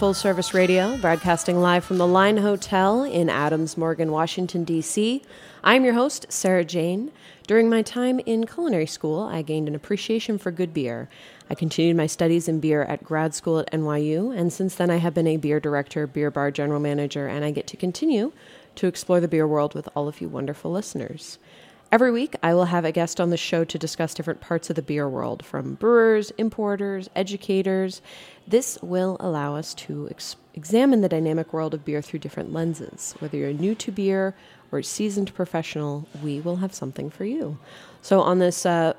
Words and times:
Full 0.00 0.14
Service 0.14 0.54
Radio, 0.54 0.96
broadcasting 0.96 1.60
live 1.60 1.84
from 1.84 1.98
the 1.98 2.06
Line 2.06 2.38
Hotel 2.38 3.02
in 3.02 3.28
Adams 3.28 3.76
Morgan, 3.76 4.10
Washington, 4.10 4.64
D.C. 4.64 5.20
I'm 5.62 5.84
your 5.84 5.92
host, 5.92 6.24
Sarah 6.30 6.64
Jane. 6.64 7.12
During 7.46 7.68
my 7.68 7.82
time 7.82 8.18
in 8.20 8.46
culinary 8.46 8.86
school, 8.86 9.20
I 9.20 9.42
gained 9.42 9.68
an 9.68 9.74
appreciation 9.74 10.38
for 10.38 10.50
good 10.50 10.72
beer. 10.72 11.10
I 11.50 11.54
continued 11.54 11.98
my 11.98 12.06
studies 12.06 12.48
in 12.48 12.60
beer 12.60 12.82
at 12.84 13.04
grad 13.04 13.34
school 13.34 13.58
at 13.58 13.70
NYU, 13.72 14.34
and 14.34 14.50
since 14.50 14.74
then 14.74 14.88
I 14.88 14.96
have 14.96 15.12
been 15.12 15.26
a 15.26 15.36
beer 15.36 15.60
director, 15.60 16.06
beer 16.06 16.30
bar 16.30 16.50
general 16.50 16.80
manager, 16.80 17.26
and 17.26 17.44
I 17.44 17.50
get 17.50 17.66
to 17.66 17.76
continue 17.76 18.32
to 18.76 18.86
explore 18.86 19.20
the 19.20 19.28
beer 19.28 19.46
world 19.46 19.74
with 19.74 19.86
all 19.94 20.08
of 20.08 20.22
you 20.22 20.30
wonderful 20.30 20.72
listeners. 20.72 21.38
Every 21.92 22.12
week, 22.12 22.36
I 22.40 22.54
will 22.54 22.66
have 22.66 22.84
a 22.84 22.92
guest 22.92 23.20
on 23.20 23.30
the 23.30 23.36
show 23.36 23.64
to 23.64 23.76
discuss 23.76 24.14
different 24.14 24.40
parts 24.40 24.70
of 24.70 24.76
the 24.76 24.82
beer 24.82 25.08
world, 25.08 25.44
from 25.44 25.74
brewers, 25.74 26.30
importers, 26.38 27.10
educators. 27.16 28.00
This 28.50 28.78
will 28.82 29.16
allow 29.20 29.54
us 29.54 29.74
to 29.74 30.08
ex- 30.10 30.34
examine 30.54 31.02
the 31.02 31.08
dynamic 31.08 31.52
world 31.52 31.72
of 31.72 31.84
beer 31.84 32.02
through 32.02 32.18
different 32.18 32.52
lenses. 32.52 33.14
Whether 33.20 33.36
you're 33.36 33.52
new 33.52 33.76
to 33.76 33.92
beer 33.92 34.34
or 34.72 34.80
a 34.80 34.84
seasoned 34.84 35.32
professional, 35.34 36.08
we 36.20 36.40
will 36.40 36.56
have 36.56 36.74
something 36.74 37.10
for 37.10 37.24
you. 37.24 37.58
So, 38.02 38.20
on 38.20 38.40
this 38.40 38.66
uh, 38.66 38.94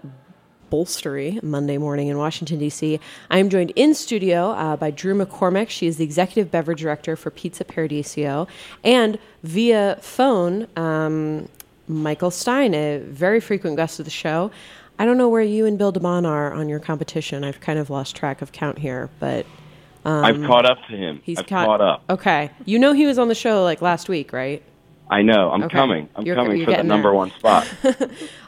bolstery 0.70 1.38
Monday 1.44 1.78
morning 1.78 2.08
in 2.08 2.18
Washington, 2.18 2.60
D.C. 2.60 2.98
I 3.30 3.40
am 3.40 3.50
joined 3.50 3.74
in 3.76 3.94
studio 3.94 4.52
uh, 4.52 4.78
by 4.78 4.90
Drew 4.90 5.14
McCormick. 5.14 5.68
She 5.68 5.86
is 5.86 5.98
the 5.98 6.06
executive 6.06 6.50
beverage 6.50 6.80
director 6.80 7.18
for 7.18 7.30
Pizza 7.30 7.66
Paradiso. 7.66 8.48
And 8.86 9.20
via 9.44 9.98
phone, 10.00 10.68
um, 10.78 11.50
Michael 11.90 12.32
Stein, 12.32 12.74
a 12.74 13.00
very 13.00 13.42
frequent 13.42 13.76
guest 13.76 14.00
of 14.00 14.06
the 14.06 14.12
show. 14.12 14.50
I 15.02 15.06
don't 15.06 15.18
know 15.18 15.30
where 15.30 15.42
you 15.42 15.66
and 15.66 15.80
Bill 15.80 15.92
DeBaun 15.92 16.28
are 16.28 16.54
on 16.54 16.70
your 16.70 16.80
competition. 16.80 17.44
I've 17.44 17.60
kind 17.60 17.80
of 17.80 17.90
lost 17.90 18.16
track 18.16 18.44
of 18.44 18.52
count 18.52 18.78
here, 18.78 19.10
but 19.20 19.48
um, 20.06 20.24
I've 20.24 20.44
caught 20.44 20.64
up 20.70 20.78
to 20.90 20.96
him. 20.96 21.22
he's 21.24 21.40
I've 21.40 21.48
caught, 21.48 21.66
caught 21.66 21.82
up. 21.82 22.04
Okay, 22.08 22.52
you 22.66 22.78
know 22.78 22.94
he 22.94 23.08
was 23.08 23.18
on 23.18 23.28
the 23.28 23.34
show 23.34 23.64
like 23.64 23.82
last 23.82 24.10
week, 24.10 24.32
right? 24.32 24.62
I 25.10 25.24
know. 25.24 25.50
I'm 25.50 25.64
Okay. 25.64 25.76
coming. 25.76 26.08
I'm 26.16 26.24
You're- 26.24 26.36
coming 26.40 26.58
you're 26.58 26.68
for 26.68 26.78
the 26.78 26.84
number 26.84 27.10
there. 27.10 27.16
one 27.18 27.32
spot. 27.32 27.68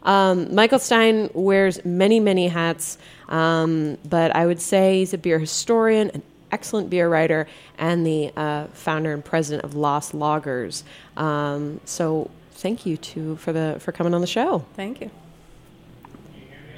Michael 0.52 0.78
Stein 0.78 1.32
wears 1.34 1.84
many, 1.84 2.20
many 2.20 2.48
hats, 2.50 3.00
um, 3.30 3.98
but 4.08 4.36
I 4.36 4.46
would 4.46 4.62
say 4.62 5.00
he's 5.00 5.14
a 5.16 5.18
beer 5.18 5.40
historian, 5.40 6.12
an 6.12 6.22
excellent 6.52 6.92
beer 6.92 7.10
writer, 7.10 7.48
and 7.80 8.06
the 8.06 8.32
uh, 8.38 8.68
founder 8.74 9.12
and 9.12 9.26
president 9.26 9.64
of 9.66 9.74
Lost 9.74 10.14
Lagers. 10.14 10.84
Um, 11.18 11.80
so, 11.86 12.30
thank 12.52 12.86
you 12.86 12.96
to 12.98 13.38
for 13.38 13.52
the 13.52 13.78
for 13.80 13.92
coming 13.92 14.14
on 14.14 14.22
the 14.22 14.28
show. 14.28 14.66
Thank 14.76 15.02
you. 15.02 15.10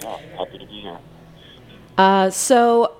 Oh, 0.06 0.20
happy 0.38 0.60
to 0.60 0.66
be 0.66 0.82
here. 0.82 1.00
Uh, 1.98 2.30
so, 2.30 2.96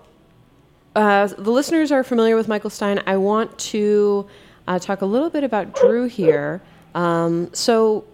uh, 0.96 1.28
the 1.28 1.52
listeners 1.52 1.92
are 1.92 2.04
familiar 2.04 2.36
with 2.36 2.48
Michael 2.48 2.70
Stein. 2.70 3.02
I 3.06 3.18
want 3.18 3.58
to 3.60 4.28
uh, 4.68 4.80
talk 4.80 5.02
a 5.02 5.06
little 5.06 5.30
bit 5.30 5.44
about 5.44 5.76
Drew 5.76 6.06
here. 6.06 6.62
Um, 6.96 7.54
so, 7.54 8.06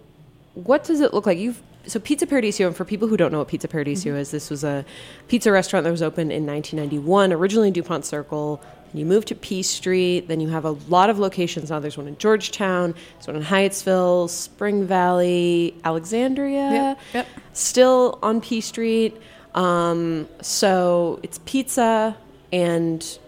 what 0.54 0.84
does 0.84 1.00
it 1.00 1.14
look 1.14 1.24
like? 1.24 1.38
You've 1.38 1.62
so 1.86 1.98
Pizza 1.98 2.26
Paradiso, 2.26 2.66
and 2.66 2.76
for 2.76 2.84
people 2.84 3.08
who 3.08 3.16
don't 3.16 3.32
know 3.32 3.38
what 3.38 3.48
Pizza 3.48 3.66
Paradiso 3.66 4.14
is, 4.14 4.30
this 4.30 4.50
was 4.50 4.62
a 4.62 4.84
pizza 5.28 5.50
restaurant 5.50 5.84
that 5.84 5.90
was 5.90 6.02
opened 6.02 6.30
in 6.30 6.46
1991, 6.46 7.32
originally 7.32 7.68
in 7.68 7.74
DuPont 7.74 8.04
Circle. 8.04 8.62
You 8.94 9.06
move 9.06 9.24
to 9.26 9.34
P 9.34 9.62
Street, 9.62 10.28
then 10.28 10.40
you 10.40 10.48
have 10.48 10.64
a 10.64 10.72
lot 10.88 11.08
of 11.08 11.18
locations 11.18 11.70
now. 11.70 11.80
There's 11.80 11.96
one 11.96 12.08
in 12.08 12.18
Georgetown, 12.18 12.94
there's 13.14 13.26
one 13.26 13.36
in 13.36 13.42
Hyattsville, 13.42 14.28
Spring 14.28 14.86
Valley, 14.86 15.74
Alexandria 15.84 16.70
Yep, 16.70 16.98
yep. 17.14 17.26
still 17.52 18.18
on 18.22 18.40
P 18.40 18.60
Street. 18.60 19.20
Um, 19.54 20.28
so 20.40 21.20
it's 21.22 21.38
pizza 21.44 22.16
and 22.52 23.18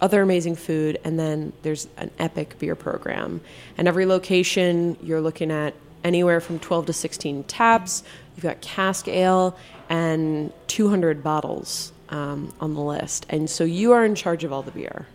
other 0.00 0.22
amazing 0.22 0.54
food, 0.54 0.98
and 1.04 1.18
then 1.18 1.52
there's 1.62 1.88
an 1.96 2.10
epic 2.18 2.58
beer 2.58 2.74
program. 2.74 3.40
And 3.76 3.88
every 3.88 4.06
location, 4.06 4.96
you're 5.02 5.20
looking 5.20 5.50
at 5.50 5.74
anywhere 6.04 6.40
from 6.40 6.58
12 6.60 6.86
to 6.86 6.92
16 6.92 7.44
taps. 7.44 8.04
You've 8.36 8.44
got 8.44 8.60
cask 8.60 9.08
ale 9.08 9.56
and 9.88 10.52
200 10.68 11.22
bottles 11.22 11.92
um, 12.10 12.52
on 12.60 12.74
the 12.74 12.80
list. 12.80 13.26
And 13.28 13.48
so 13.48 13.64
you 13.64 13.92
are 13.92 14.04
in 14.04 14.14
charge 14.14 14.44
of 14.44 14.52
all 14.52 14.62
the 14.62 14.70
beer. 14.70 15.06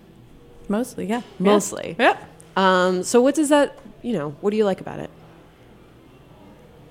Mostly, 0.68 1.08
yeah. 1.08 1.22
Mostly. 1.40 1.96
Yeah. 2.00 2.18
Um, 2.56 3.04
so 3.04 3.22
what 3.22 3.36
does 3.36 3.50
that, 3.50 3.78
you 4.02 4.14
know, 4.14 4.32
what 4.42 4.52
do 4.52 4.58
you 4.58 4.66
like 4.66 4.82
about 4.82 5.00
it? 5.00 5.10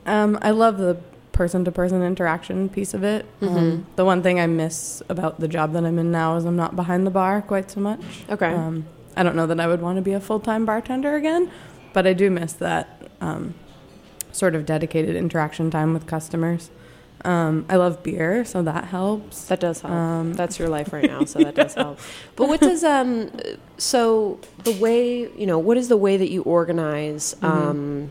Um, 0.06 0.38
I 0.42 0.50
love 0.50 0.78
the 0.78 0.98
person 1.32 1.64
to 1.64 1.72
person 1.72 2.02
interaction 2.02 2.68
piece 2.68 2.94
of 2.94 3.04
it. 3.04 3.24
Mm-hmm. 3.40 3.56
Um, 3.56 3.86
the 3.96 4.04
one 4.04 4.22
thing 4.22 4.38
I 4.38 4.46
miss 4.46 5.02
about 5.08 5.40
the 5.40 5.48
job 5.48 5.72
that 5.72 5.84
I'm 5.84 5.98
in 5.98 6.10
now 6.10 6.36
is 6.36 6.44
I'm 6.44 6.56
not 6.56 6.76
behind 6.76 7.06
the 7.06 7.10
bar 7.10 7.40
quite 7.42 7.70
so 7.70 7.80
much. 7.80 8.00
Okay. 8.28 8.52
Um, 8.52 8.86
I 9.16 9.22
don't 9.22 9.36
know 9.36 9.46
that 9.46 9.60
I 9.60 9.66
would 9.66 9.80
want 9.80 9.96
to 9.96 10.02
be 10.02 10.12
a 10.12 10.20
full 10.20 10.40
time 10.40 10.64
bartender 10.64 11.16
again, 11.16 11.50
but 11.92 12.06
I 12.06 12.12
do 12.12 12.30
miss 12.30 12.52
that 12.54 13.08
um, 13.20 13.54
sort 14.32 14.54
of 14.54 14.66
dedicated 14.66 15.16
interaction 15.16 15.70
time 15.70 15.92
with 15.92 16.06
customers. 16.06 16.70
Um, 17.24 17.66
I 17.68 17.76
love 17.76 18.02
beer, 18.02 18.44
so 18.44 18.62
that 18.62 18.84
helps. 18.86 19.44
That 19.46 19.60
does 19.60 19.80
help. 19.80 19.92
Um, 19.92 20.32
That's 20.34 20.58
your 20.58 20.68
life 20.68 20.92
right 20.92 21.06
now, 21.06 21.24
so 21.24 21.38
that 21.40 21.54
does 21.54 21.74
help. 21.74 21.98
But 22.36 22.48
what 22.48 22.60
does 22.60 22.82
um 22.82 23.30
so 23.78 24.40
the 24.64 24.72
way 24.72 25.30
you 25.38 25.46
know 25.46 25.58
what 25.58 25.76
is 25.76 25.88
the 25.88 25.96
way 25.96 26.16
that 26.16 26.30
you 26.30 26.42
organize 26.42 27.36
um 27.42 28.10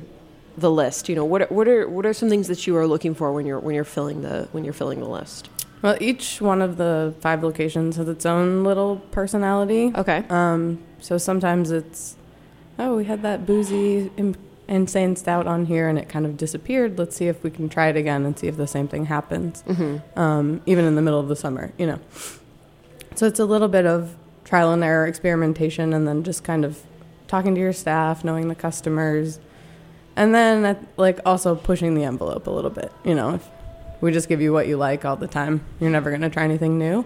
the 0.57 0.71
list? 0.71 1.09
You 1.09 1.15
know 1.15 1.25
what 1.25 1.41
are, 1.43 1.47
what 1.47 1.67
are 1.67 1.87
what 1.89 2.05
are 2.05 2.13
some 2.13 2.29
things 2.29 2.47
that 2.47 2.65
you 2.67 2.75
are 2.77 2.87
looking 2.87 3.13
for 3.15 3.31
when 3.33 3.45
you're 3.45 3.59
when 3.59 3.75
you're 3.75 3.83
filling 3.83 4.21
the 4.21 4.47
when 4.53 4.63
you're 4.63 4.73
filling 4.73 4.99
the 4.99 5.09
list? 5.09 5.49
Well, 5.81 5.97
each 5.99 6.39
one 6.41 6.61
of 6.61 6.77
the 6.77 7.13
five 7.21 7.43
locations 7.43 7.95
has 7.95 8.07
its 8.07 8.25
own 8.25 8.63
little 8.63 8.97
personality. 9.11 9.91
Okay. 9.95 10.23
Um, 10.29 10.77
so 10.99 11.17
sometimes 11.17 11.71
it's, 11.71 12.15
oh, 12.77 12.97
we 12.97 13.05
had 13.05 13.23
that 13.23 13.47
boozy, 13.47 14.11
im- 14.15 14.35
insane 14.71 15.15
stout 15.15 15.45
on 15.45 15.65
here 15.65 15.87
and 15.89 15.99
it 15.99 16.09
kind 16.09 16.25
of 16.25 16.37
disappeared. 16.37 16.97
Let's 16.97 17.15
see 17.15 17.27
if 17.27 17.43
we 17.43 17.51
can 17.51 17.69
try 17.69 17.87
it 17.89 17.97
again 17.97 18.25
and 18.25 18.39
see 18.39 18.47
if 18.47 18.57
the 18.57 18.65
same 18.67 18.87
thing 18.87 19.05
happens, 19.05 19.63
um, 20.15 20.61
even 20.65 20.85
in 20.85 20.95
the 20.95 21.01
middle 21.01 21.19
of 21.19 21.27
the 21.27 21.35
summer, 21.35 21.73
you 21.77 21.85
know. 21.85 21.99
So 23.15 23.27
it's 23.27 23.39
a 23.39 23.45
little 23.45 23.67
bit 23.67 23.85
of 23.85 24.15
trial 24.45 24.71
and 24.71 24.83
error 24.83 25.05
experimentation 25.05 25.93
and 25.93 26.07
then 26.07 26.23
just 26.23 26.43
kind 26.43 26.65
of 26.65 26.81
talking 27.27 27.53
to 27.55 27.61
your 27.61 27.73
staff, 27.73 28.23
knowing 28.23 28.47
the 28.47 28.55
customers, 28.55 29.39
and 30.15 30.33
then 30.33 30.87
like 30.97 31.19
also 31.25 31.55
pushing 31.55 31.93
the 31.95 32.03
envelope 32.03 32.47
a 32.47 32.51
little 32.51 32.71
bit. 32.71 32.91
You 33.03 33.15
know, 33.15 33.35
if 33.35 33.47
we 34.01 34.11
just 34.11 34.27
give 34.29 34.41
you 34.41 34.51
what 34.53 34.67
you 34.67 34.77
like 34.77 35.05
all 35.05 35.15
the 35.17 35.27
time, 35.27 35.63
you're 35.79 35.89
never 35.91 36.09
going 36.09 36.21
to 36.21 36.29
try 36.29 36.43
anything 36.43 36.77
new. 36.77 37.05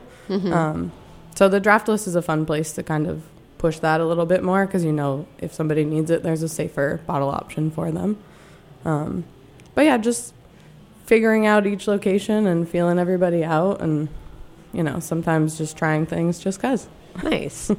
Um, 0.53 0.91
so 1.35 1.49
the 1.49 1.59
draft 1.59 1.87
list 1.87 2.07
is 2.07 2.15
a 2.15 2.21
fun 2.21 2.45
place 2.45 2.71
to 2.73 2.83
kind 2.83 3.07
of 3.07 3.23
push 3.65 3.79
that 3.79 3.99
a 3.99 4.05
little 4.05 4.27
bit 4.27 4.43
more 4.43 4.67
because 4.67 4.85
you 4.85 4.91
know 4.91 5.25
if 5.39 5.51
somebody 5.51 5.83
needs 5.83 6.11
it, 6.11 6.21
there's 6.21 6.43
a 6.43 6.47
safer 6.47 7.01
bottle 7.07 7.29
option 7.29 7.71
for 7.71 7.91
them. 7.91 8.15
Um, 8.85 9.23
but 9.73 9.85
yeah, 9.85 9.97
just 9.97 10.35
figuring 11.07 11.47
out 11.47 11.65
each 11.65 11.87
location 11.87 12.45
and 12.45 12.69
feeling 12.69 12.99
everybody 12.99 13.43
out, 13.43 13.81
and 13.81 14.07
you 14.71 14.83
know 14.83 14.99
sometimes 14.99 15.57
just 15.57 15.75
trying 15.75 16.05
things 16.05 16.37
just 16.37 16.59
cause. 16.59 16.87
Nice. 17.23 17.71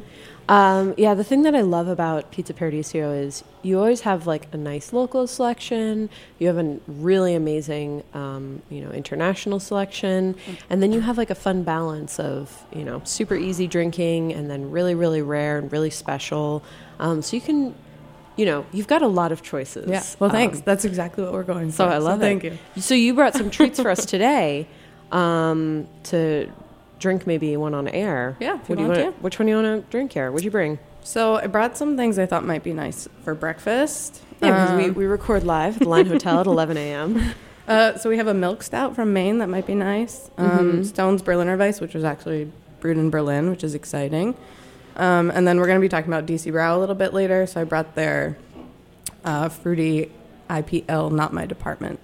Um, 0.48 0.94
yeah, 0.96 1.14
the 1.14 1.24
thing 1.24 1.42
that 1.42 1.56
I 1.56 1.62
love 1.62 1.88
about 1.88 2.30
Pizza 2.30 2.54
Paradiso 2.54 3.10
is 3.10 3.42
you 3.62 3.78
always 3.78 4.02
have 4.02 4.28
like 4.28 4.46
a 4.54 4.56
nice 4.56 4.92
local 4.92 5.26
selection. 5.26 6.08
You 6.38 6.46
have 6.46 6.58
a 6.58 6.78
really 6.86 7.34
amazing, 7.34 8.04
um, 8.14 8.62
you 8.70 8.80
know, 8.80 8.92
international 8.92 9.58
selection, 9.58 10.36
and 10.70 10.80
then 10.80 10.92
you 10.92 11.00
have 11.00 11.18
like 11.18 11.30
a 11.30 11.34
fun 11.34 11.64
balance 11.64 12.20
of 12.20 12.64
you 12.72 12.84
know 12.84 13.02
super 13.04 13.34
easy 13.34 13.66
drinking 13.66 14.32
and 14.34 14.48
then 14.48 14.70
really 14.70 14.94
really 14.94 15.22
rare 15.22 15.58
and 15.58 15.70
really 15.72 15.90
special. 15.90 16.62
Um, 17.00 17.22
so 17.22 17.34
you 17.34 17.42
can, 17.42 17.74
you 18.36 18.46
know, 18.46 18.64
you've 18.72 18.88
got 18.88 19.02
a 19.02 19.08
lot 19.08 19.32
of 19.32 19.42
choices. 19.42 19.90
Yeah. 19.90 20.04
Well, 20.20 20.30
thanks. 20.30 20.58
Um, 20.58 20.62
That's 20.64 20.84
exactly 20.84 21.24
what 21.24 21.32
we're 21.32 21.42
going 21.42 21.70
for. 21.70 21.78
so 21.78 21.86
I 21.86 21.98
love 21.98 22.20
Thank 22.20 22.44
it. 22.44 22.50
Thank 22.50 22.76
you. 22.76 22.82
So 22.82 22.94
you 22.94 23.14
brought 23.14 23.34
some 23.34 23.50
treats 23.50 23.80
for 23.80 23.90
us 23.90 24.06
today 24.06 24.68
um, 25.10 25.88
to 26.04 26.48
drink 26.98 27.26
maybe 27.26 27.56
one 27.56 27.74
on 27.74 27.88
air. 27.88 28.36
Yeah, 28.40 28.60
if 28.60 28.68
you 28.68 28.76
want 28.76 28.88
wanna-. 28.88 29.10
Which 29.20 29.38
one 29.38 29.46
do 29.46 29.50
you 29.50 29.62
want 29.62 29.84
to 29.84 29.90
drink 29.90 30.12
here? 30.12 30.30
What'd 30.30 30.44
you 30.44 30.50
bring? 30.50 30.78
So 31.02 31.36
I 31.36 31.46
brought 31.46 31.76
some 31.76 31.96
things 31.96 32.18
I 32.18 32.26
thought 32.26 32.44
might 32.44 32.64
be 32.64 32.72
nice 32.72 33.08
for 33.22 33.34
breakfast. 33.34 34.22
Yeah, 34.42 34.50
because 34.66 34.76
we, 34.76 34.84
Um, 34.90 34.94
we 34.94 35.06
record 35.06 35.44
live 35.44 35.76
at 35.76 35.82
the 35.82 35.88
Line 35.88 36.06
Hotel 36.06 36.40
at 36.40 36.46
11 36.46 36.76
a.m. 36.76 37.22
Uh, 37.68 37.98
so 37.98 38.08
we 38.08 38.16
have 38.16 38.28
a 38.28 38.34
milk 38.34 38.62
stout 38.62 38.94
from 38.94 39.12
Maine 39.12 39.38
that 39.38 39.48
might 39.48 39.66
be 39.66 39.74
nice. 39.74 40.30
Um, 40.38 40.84
Stone's 40.84 41.20
Berliner 41.20 41.56
Weiss, 41.56 41.80
which 41.80 41.94
was 41.94 42.04
actually 42.04 42.48
brewed 42.78 42.96
in 42.96 43.10
Berlin, 43.10 43.50
which 43.50 43.64
is 43.64 43.74
exciting. 43.74 44.36
Um, 44.94 45.32
and 45.32 45.48
then 45.48 45.58
we're 45.58 45.66
going 45.66 45.80
to 45.80 45.84
be 45.84 45.88
talking 45.88 46.06
about 46.12 46.26
DC 46.26 46.52
Brau 46.52 46.76
a 46.76 46.78
little 46.78 46.94
bit 46.94 47.12
later. 47.12 47.44
So 47.48 47.60
I 47.60 47.64
brought 47.64 47.96
their 47.96 48.38
uh, 49.24 49.48
fruity 49.48 50.12
IPL, 50.48 51.10
not 51.10 51.32
my 51.32 51.44
department. 51.44 51.98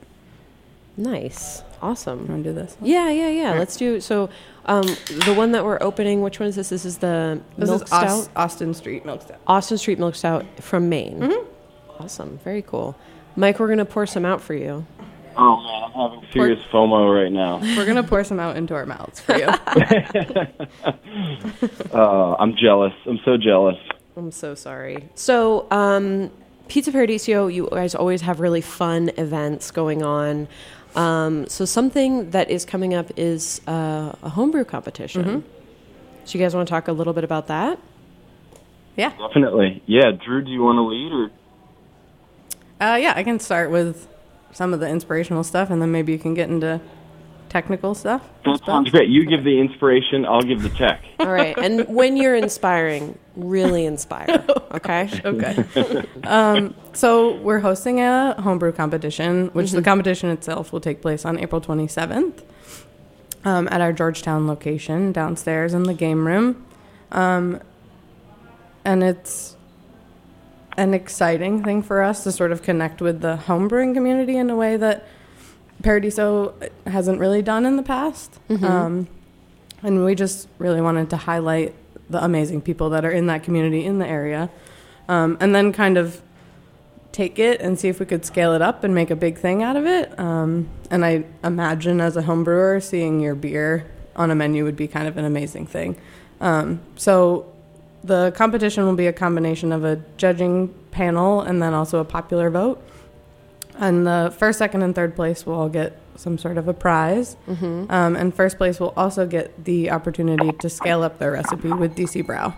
Nice. 0.96 1.62
Awesome. 1.82 2.28
Want 2.28 2.44
to 2.44 2.50
do 2.50 2.54
this? 2.54 2.76
Yeah, 2.80 3.10
yeah, 3.10 3.28
yeah. 3.28 3.52
Let's 3.58 3.76
do 3.76 4.00
so. 4.00 4.30
Um, 4.66 4.86
the 5.26 5.34
one 5.36 5.50
that 5.52 5.64
we're 5.64 5.78
opening, 5.82 6.22
which 6.22 6.38
one 6.38 6.48
is 6.48 6.54
this? 6.56 6.68
This 6.68 6.84
is 6.84 6.98
the 6.98 7.40
This 7.58 7.68
milk 7.68 7.82
is 7.82 7.88
stout, 7.88 8.04
Aus- 8.08 8.28
Austin 8.36 8.72
Street 8.72 9.04
milk 9.04 9.22
stout. 9.22 9.40
Austin 9.48 9.76
Street 9.78 9.98
milk 9.98 10.14
stout 10.14 10.46
from 10.60 10.88
Maine. 10.88 11.18
Mm-hmm. 11.20 12.02
Awesome. 12.02 12.38
Very 12.44 12.62
cool. 12.62 12.96
Mike, 13.34 13.58
we're 13.58 13.68
gonna 13.68 13.84
pour 13.84 14.06
some 14.06 14.24
out 14.24 14.40
for 14.40 14.54
you. 14.54 14.86
Oh 15.36 15.56
man, 15.62 15.82
I'm 15.84 15.92
having 16.12 16.30
serious 16.32 16.60
FOMO 16.70 17.22
right 17.22 17.32
now. 17.32 17.56
We're 17.76 17.86
going 17.86 17.96
to 17.96 18.02
pour 18.02 18.22
some 18.22 18.38
out 18.38 18.54
into 18.58 18.74
our 18.74 18.84
mouths 18.84 19.18
for 19.18 19.34
you. 19.34 19.48
Uh, 21.92 22.36
I'm 22.38 22.56
jealous. 22.56 22.92
I'm 23.06 23.18
so 23.24 23.36
jealous. 23.36 23.76
I'm 24.16 24.30
so 24.30 24.54
sorry. 24.54 25.08
So, 25.14 25.66
um, 25.70 26.30
Pizza 26.68 26.90
Paradiso, 26.92 27.46
you 27.46 27.68
guys 27.70 27.94
always 27.94 28.20
have 28.22 28.40
really 28.40 28.60
fun 28.60 29.10
events 29.16 29.70
going 29.70 30.02
on. 30.02 30.48
Um, 30.94 31.46
so, 31.48 31.64
something 31.64 32.30
that 32.30 32.50
is 32.50 32.64
coming 32.64 32.94
up 32.94 33.10
is 33.16 33.60
uh, 33.66 34.12
a 34.22 34.28
homebrew 34.28 34.64
competition. 34.64 35.24
Mm-hmm. 35.24 35.48
So, 36.24 36.38
you 36.38 36.44
guys 36.44 36.54
want 36.54 36.68
to 36.68 36.70
talk 36.70 36.88
a 36.88 36.92
little 36.92 37.12
bit 37.12 37.24
about 37.24 37.46
that? 37.48 37.78
yeah. 38.96 39.12
Definitely. 39.16 39.82
Yeah, 39.86 40.10
Drew, 40.12 40.42
do 40.42 40.50
you 40.50 40.62
want 40.62 40.76
to 40.76 40.82
lead 40.82 41.12
or? 41.12 41.30
Uh, 42.80 42.96
yeah, 42.96 43.14
I 43.16 43.22
can 43.22 43.38
start 43.38 43.70
with 43.70 44.08
some 44.52 44.74
of 44.74 44.80
the 44.80 44.88
inspirational 44.88 45.44
stuff, 45.44 45.70
and 45.70 45.80
then 45.80 45.92
maybe 45.92 46.12
you 46.12 46.18
can 46.18 46.34
get 46.34 46.48
into 46.48 46.80
technical 47.48 47.94
stuff. 47.94 48.28
That 48.44 48.64
sounds 48.64 48.90
great. 48.90 49.08
You 49.08 49.24
give 49.26 49.44
the 49.44 49.60
inspiration. 49.60 50.24
I'll 50.24 50.42
give 50.42 50.62
the 50.62 50.68
tech. 50.70 51.02
All 51.20 51.32
right. 51.32 51.56
And 51.56 51.86
when 51.88 52.16
you're 52.16 52.34
inspiring, 52.34 53.18
really 53.36 53.86
inspire. 53.86 54.44
Okay. 54.72 55.10
Okay. 55.22 55.64
um, 56.24 56.74
so 56.94 57.36
we're 57.36 57.60
hosting 57.60 58.00
a 58.00 58.40
homebrew 58.40 58.72
competition, 58.72 59.48
which 59.48 59.70
the 59.70 59.82
competition 59.82 60.30
itself 60.30 60.72
will 60.72 60.80
take 60.80 61.02
place 61.02 61.26
on 61.26 61.38
April 61.38 61.60
27th 61.60 62.42
um, 63.44 63.68
at 63.70 63.82
our 63.82 63.92
Georgetown 63.92 64.46
location 64.46 65.12
downstairs 65.12 65.74
in 65.74 65.82
the 65.82 65.92
game 65.92 66.26
room. 66.26 66.64
Um, 67.10 67.60
and 68.82 69.02
it's 69.04 69.54
an 70.78 70.94
exciting 70.94 71.62
thing 71.62 71.82
for 71.82 72.00
us 72.02 72.24
to 72.24 72.32
sort 72.32 72.50
of 72.50 72.62
connect 72.62 73.02
with 73.02 73.20
the 73.20 73.36
homebrewing 73.46 73.92
community 73.92 74.38
in 74.38 74.48
a 74.48 74.56
way 74.56 74.78
that 74.78 75.06
Paradiso 75.82 76.54
hasn't 76.86 77.20
really 77.20 77.42
done 77.42 77.66
in 77.66 77.76
the 77.76 77.82
past. 77.82 78.38
Um, 78.64 79.06
and 79.82 80.02
we 80.02 80.14
just 80.14 80.48
really 80.58 80.80
wanted 80.80 81.10
to 81.10 81.18
highlight 81.18 81.74
the 82.10 82.22
amazing 82.22 82.62
people 82.62 82.90
that 82.90 83.04
are 83.04 83.10
in 83.10 83.26
that 83.26 83.42
community 83.42 83.84
in 83.84 83.98
the 83.98 84.06
area. 84.06 84.50
Um, 85.08 85.36
and 85.40 85.54
then 85.54 85.72
kind 85.72 85.98
of 85.98 86.22
take 87.12 87.38
it 87.38 87.60
and 87.60 87.78
see 87.78 87.88
if 87.88 88.00
we 88.00 88.06
could 88.06 88.24
scale 88.24 88.54
it 88.54 88.62
up 88.62 88.84
and 88.84 88.94
make 88.94 89.10
a 89.10 89.16
big 89.16 89.38
thing 89.38 89.62
out 89.62 89.76
of 89.76 89.86
it. 89.86 90.18
Um, 90.18 90.68
and 90.90 91.04
I 91.04 91.24
imagine 91.44 92.00
as 92.00 92.16
a 92.16 92.22
home 92.22 92.44
brewer, 92.44 92.80
seeing 92.80 93.20
your 93.20 93.34
beer 93.34 93.90
on 94.16 94.30
a 94.30 94.34
menu 94.34 94.64
would 94.64 94.76
be 94.76 94.88
kind 94.88 95.06
of 95.06 95.16
an 95.16 95.24
amazing 95.24 95.66
thing. 95.66 95.96
Um, 96.40 96.80
so 96.96 97.52
the 98.02 98.32
competition 98.32 98.84
will 98.84 98.96
be 98.96 99.06
a 99.06 99.12
combination 99.12 99.72
of 99.72 99.84
a 99.84 99.96
judging 100.16 100.74
panel 100.90 101.42
and 101.42 101.62
then 101.62 101.74
also 101.74 101.98
a 101.98 102.04
popular 102.04 102.50
vote. 102.50 102.82
And 103.78 104.06
the 104.06 104.34
first, 104.36 104.58
second, 104.58 104.82
and 104.82 104.94
third 104.94 105.16
place 105.16 105.44
will 105.46 105.54
all 105.54 105.68
get 105.68 105.98
some 106.16 106.36
sort 106.38 106.58
of 106.58 106.68
a 106.68 106.74
prize. 106.74 107.36
Um, 107.48 108.16
and 108.16 108.34
first 108.34 108.58
place 108.58 108.78
will 108.78 108.92
also 108.96 109.26
get 109.26 109.64
the 109.64 109.90
opportunity 109.90 110.52
to 110.60 110.68
scale 110.68 111.02
up 111.02 111.18
their 111.18 111.32
recipe 111.32 111.72
with 111.72 111.96
DC 111.96 112.22
Brau, 112.24 112.54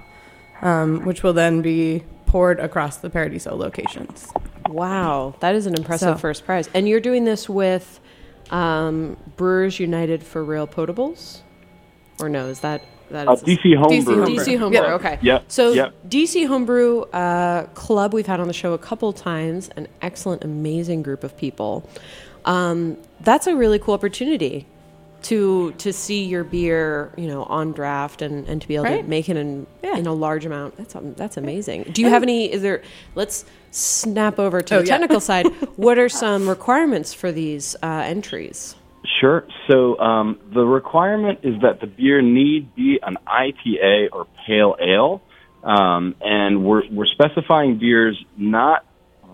um, 0.62 1.04
which 1.04 1.22
will 1.22 1.32
then 1.32 1.62
be 1.62 2.02
poured 2.26 2.58
across 2.58 2.96
the 2.96 3.08
Paradiso 3.10 3.54
locations. 3.54 4.32
Wow. 4.68 5.36
That 5.40 5.54
is 5.54 5.66
an 5.66 5.74
impressive 5.74 6.16
So- 6.16 6.18
first 6.18 6.44
prize. 6.44 6.68
And 6.74 6.88
you're 6.88 7.00
doing 7.00 7.24
this 7.24 7.48
with 7.48 8.00
um, 8.50 9.16
Brewers 9.36 9.78
United 9.78 10.22
for 10.22 10.42
Real 10.44 10.66
Potables? 10.66 11.40
Or 12.20 12.28
no? 12.28 12.46
Is 12.48 12.60
that. 12.60 12.82
That 13.10 13.28
Uh, 13.28 13.36
DC 13.36 13.76
Homebrew. 13.76 14.14
Homebrew. 14.16 14.36
DC 14.36 14.58
Homebrew. 14.58 14.80
Yep. 14.80 14.90
Okay. 15.00 15.18
Yep, 15.22 15.44
So 15.48 15.72
yep. 15.72 15.94
DC 16.08 16.46
Homebrew 16.46 17.02
uh, 17.12 17.64
Club 17.74 18.12
we've 18.14 18.26
had 18.26 18.40
on 18.40 18.48
the 18.48 18.54
show 18.54 18.72
a 18.72 18.78
couple 18.78 19.12
times. 19.12 19.70
An 19.76 19.88
excellent, 20.02 20.44
amazing 20.44 21.02
group 21.02 21.22
of 21.24 21.36
people. 21.36 21.88
Um, 22.44 22.96
that's 23.20 23.46
a 23.46 23.54
really 23.56 23.78
cool 23.78 23.94
opportunity 23.94 24.66
to 25.22 25.72
to 25.78 25.90
see 25.92 26.24
your 26.24 26.44
beer, 26.44 27.10
you 27.16 27.26
know, 27.26 27.44
on 27.44 27.72
draft 27.72 28.20
and, 28.20 28.46
and 28.46 28.60
to 28.60 28.68
be 28.68 28.74
able 28.76 28.84
to 28.86 29.02
make 29.04 29.28
it 29.30 29.38
in 29.38 29.66
Yeah. 29.82 29.96
in 29.96 30.06
a 30.06 30.12
large 30.12 30.44
amount. 30.44 30.76
That's 30.76 30.94
um, 30.94 31.14
that's 31.14 31.36
amazing. 31.38 31.84
Do 31.92 32.02
you 32.02 32.10
have 32.10 32.22
any? 32.22 32.52
Is 32.52 32.60
there? 32.60 32.82
Let's 33.14 33.46
snap 33.70 34.38
over 34.38 34.60
to 34.60 34.74
Oh, 34.76 34.78
the 34.80 34.86
yeah. 34.86 34.92
technical 34.98 35.20
side. 35.20 35.46
What 35.76 35.98
are 35.98 36.08
some 36.10 36.46
requirements 36.48 37.14
for 37.14 37.32
these 37.32 37.74
uh, 37.82 38.02
entries? 38.04 38.74
Sure. 39.20 39.46
So 39.70 39.98
um, 39.98 40.40
the 40.54 40.64
requirement 40.64 41.40
is 41.42 41.60
that 41.62 41.80
the 41.80 41.86
beer 41.86 42.22
need 42.22 42.74
be 42.74 42.98
an 43.02 43.16
IPA 43.26 44.08
or 44.12 44.26
pale 44.46 44.76
ale, 44.80 45.22
um, 45.62 46.14
and 46.20 46.64
we're 46.64 46.82
we're 46.90 47.06
specifying 47.06 47.78
beers 47.78 48.22
not 48.38 48.86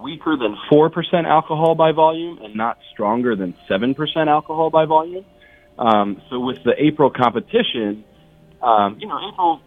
weaker 0.02 0.36
than 0.36 0.56
four 0.68 0.90
percent 0.90 1.26
alcohol 1.26 1.76
by 1.76 1.92
volume 1.92 2.38
and 2.42 2.56
not 2.56 2.78
stronger 2.92 3.36
than 3.36 3.54
seven 3.68 3.94
percent 3.94 4.28
alcohol 4.28 4.70
by 4.70 4.86
volume. 4.86 5.24
Um, 5.78 6.20
so 6.30 6.40
with 6.40 6.58
the 6.64 6.72
April 6.76 7.10
competition, 7.10 8.04
um, 8.62 8.98
you 8.98 9.06
know, 9.06 9.18
April 9.32 9.60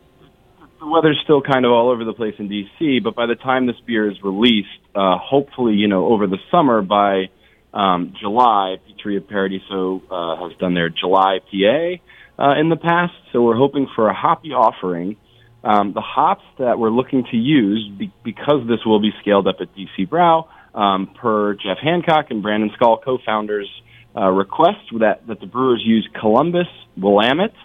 the 0.84 0.90
weather's 0.90 1.20
still 1.24 1.42
kind 1.42 1.66
of 1.66 1.72
all 1.72 1.90
over 1.90 2.04
the 2.04 2.14
place 2.14 2.36
in 2.40 2.50
DC, 2.50 3.02
but 3.02 3.16
by 3.16 3.26
the 3.26 3.36
time 3.36 3.68
this 3.68 3.80
beer 3.88 4.12
is 4.12 4.22
released, 4.22 4.68
uh, 4.94 5.18
hopefully, 5.18 5.76
you 5.76 5.88
know, 5.88 6.08
over 6.08 6.28
the 6.28 6.38
summer 6.52 6.82
by 6.82 7.30
um, 7.74 8.14
July, 8.20 8.78
Pizzeria 8.88 9.28
Paradiso 9.28 10.02
uh, 10.10 10.48
has 10.48 10.58
done 10.60 10.74
their 10.74 10.90
July 10.90 11.40
PA 11.40 12.44
uh, 12.44 12.60
in 12.60 12.70
the 12.70 12.76
past, 12.76 13.14
so 13.32 13.42
we're 13.42 13.58
hoping 13.58 13.88
for 13.96 14.10
a 14.10 14.14
hoppy 14.14 14.50
offering. 14.50 15.18
Um, 15.64 15.94
the 15.94 16.02
hops 16.02 16.44
that 16.60 16.78
we're 16.78 16.90
looking 16.90 17.24
to 17.32 17.38
use, 17.38 17.90
be- 17.98 18.12
because 18.24 18.68
this 18.68 18.80
will 18.86 19.00
be 19.00 19.12
scaled 19.22 19.48
up 19.48 19.58
at 19.62 19.70
DC 19.76 20.10
Brau, 20.10 20.48
um, 20.76 21.08
per 21.20 21.54
Jeff 21.54 21.78
Hancock 21.82 22.28
and 22.30 22.42
Brandon 22.42 22.72
Skall, 22.76 22.98
co-founders, 23.04 23.70
uh, 24.16 24.30
request 24.30 24.80
that, 25.00 25.26
that 25.28 25.40
the 25.40 25.46
brewers 25.46 25.82
use 25.84 26.08
Columbus, 26.20 26.68
Willamette, 26.98 27.56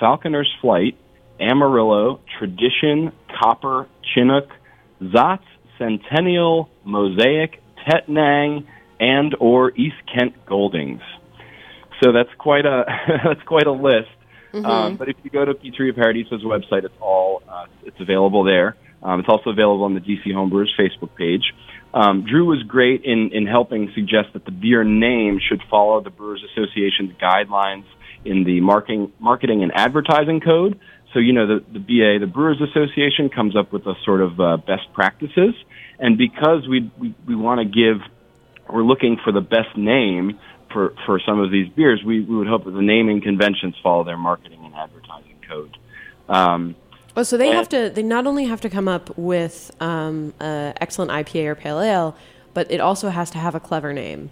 Falconer's 0.00 0.50
Flight, 0.60 0.96
Amarillo, 1.40 2.20
Tradition, 2.38 3.12
Copper, 3.40 3.88
Chinook, 4.14 4.48
Zot, 5.02 5.40
Centennial, 5.78 6.70
Mosaic, 6.84 7.62
Tettnang, 7.86 8.66
and 9.00 9.34
or 9.40 9.72
East 9.72 9.96
Kent 10.14 10.34
Goldings. 10.46 11.00
So 12.02 12.12
that's 12.12 12.30
quite 12.38 12.66
a 12.66 12.84
that's 13.24 13.42
quite 13.42 13.66
a 13.66 13.72
list. 13.72 14.08
Um, 14.52 14.96
but 14.96 15.08
if 15.08 15.16
you 15.22 15.30
go 15.30 15.44
to 15.44 15.54
Pizzeria 15.54 15.96
Paradiso's 15.96 16.42
website, 16.42 16.84
it's 16.84 16.94
all 17.00 17.42
uh, 17.48 17.66
it's 17.84 18.00
available 18.00 18.44
there. 18.44 18.76
Um, 19.02 19.20
it's 19.20 19.28
also 19.28 19.50
available 19.50 19.84
on 19.84 19.94
the 19.94 20.00
DC 20.00 20.26
Homebrewers 20.26 20.68
Facebook 20.78 21.14
page. 21.16 21.54
Um, 21.94 22.24
Drew 22.28 22.44
was 22.44 22.62
great 22.64 23.04
in 23.04 23.30
in 23.32 23.46
helping 23.46 23.90
suggest 23.94 24.32
that 24.34 24.44
the 24.44 24.50
beer 24.50 24.84
name 24.84 25.40
should 25.40 25.62
follow 25.70 26.00
the 26.00 26.10
Brewers 26.10 26.44
Association's 26.52 27.12
guidelines 27.20 27.84
in 28.24 28.44
the 28.44 28.60
marketing 28.60 29.12
marketing 29.18 29.62
and 29.62 29.72
advertising 29.74 30.40
code. 30.40 30.78
So 31.12 31.18
you 31.18 31.32
know 31.32 31.46
the 31.46 31.64
the 31.72 31.78
BA, 31.78 32.24
the 32.24 32.30
Brewers 32.30 32.60
Association, 32.60 33.30
comes 33.30 33.56
up 33.56 33.72
with 33.72 33.86
a 33.86 33.94
sort 34.04 34.20
of 34.20 34.38
uh, 34.40 34.56
best 34.58 34.92
practices, 34.92 35.54
and 35.98 36.18
because 36.18 36.68
we 36.68 36.90
we, 36.98 37.14
we 37.26 37.34
want 37.34 37.60
to 37.60 37.64
give 37.64 38.02
we're 38.72 38.84
looking 38.84 39.18
for 39.22 39.32
the 39.32 39.40
best 39.40 39.76
name 39.76 40.38
for, 40.72 40.94
for 41.06 41.18
some 41.20 41.40
of 41.40 41.50
these 41.50 41.68
beers, 41.70 42.02
we, 42.04 42.20
we 42.20 42.36
would 42.36 42.46
hope 42.46 42.64
that 42.64 42.70
the 42.72 42.82
naming 42.82 43.20
conventions 43.20 43.74
follow 43.82 44.04
their 44.04 44.16
marketing 44.16 44.60
and 44.64 44.74
advertising 44.74 45.36
code. 45.48 45.76
Um, 46.28 46.76
Oh, 47.16 47.24
so 47.24 47.36
they 47.36 47.48
And- 47.48 47.56
have 47.56 47.68
to. 47.70 47.90
They 47.90 48.04
not 48.04 48.26
only 48.28 48.44
have 48.44 48.60
to 48.60 48.70
come 48.70 48.86
up 48.86 49.10
with 49.18 49.72
um, 49.80 50.32
uh, 50.40 50.72
excellent 50.80 51.10
IPA 51.10 51.46
or 51.46 51.54
pale 51.56 51.80
ale, 51.80 52.16
but 52.54 52.70
it 52.70 52.80
also 52.80 53.08
has 53.08 53.30
to 53.32 53.38
have 53.38 53.56
a 53.56 53.60
clever 53.60 53.92
name. 53.92 54.30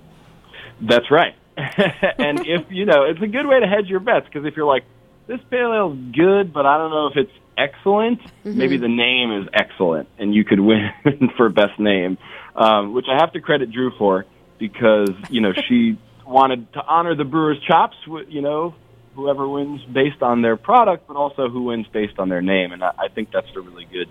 that's 0.80 1.10
right. 1.10 1.34
and 1.56 2.46
if, 2.46 2.70
you 2.70 2.84
know, 2.86 3.02
it's 3.02 3.20
a 3.20 3.26
good 3.26 3.46
way 3.46 3.58
to 3.58 3.66
hedge 3.66 3.86
your 3.88 3.98
bets 3.98 4.26
because 4.26 4.46
if 4.46 4.56
you're 4.56 4.64
like, 4.64 4.84
this 5.28 5.40
pale 5.50 5.72
ale's 5.72 5.98
good, 6.12 6.52
but 6.52 6.66
I 6.66 6.78
don't 6.78 6.90
know 6.90 7.06
if 7.06 7.16
it's 7.16 7.38
excellent, 7.56 8.20
maybe 8.44 8.76
the 8.76 8.88
name 8.88 9.30
is 9.30 9.48
excellent 9.52 10.08
and 10.18 10.34
you 10.34 10.44
could 10.44 10.60
win 10.60 10.90
for 11.36 11.48
best 11.48 11.78
name, 11.78 12.18
um, 12.56 12.94
which 12.94 13.06
I 13.08 13.16
have 13.20 13.32
to 13.34 13.40
credit 13.40 13.70
Drew 13.70 13.92
for 13.96 14.24
because, 14.58 15.10
you 15.30 15.40
know, 15.40 15.52
she 15.68 15.98
wanted 16.26 16.72
to 16.72 16.80
honor 16.80 17.14
the 17.14 17.24
brewer's 17.24 17.60
chops, 17.66 17.96
you 18.28 18.42
know, 18.42 18.74
whoever 19.14 19.48
wins 19.48 19.80
based 19.92 20.22
on 20.22 20.42
their 20.42 20.56
product, 20.56 21.06
but 21.06 21.16
also 21.16 21.48
who 21.48 21.64
wins 21.64 21.86
based 21.92 22.18
on 22.18 22.28
their 22.28 22.42
name. 22.42 22.72
And 22.72 22.82
I, 22.82 22.92
I 22.98 23.08
think 23.08 23.30
that's 23.32 23.48
a 23.56 23.60
really 23.60 23.84
good 23.84 24.08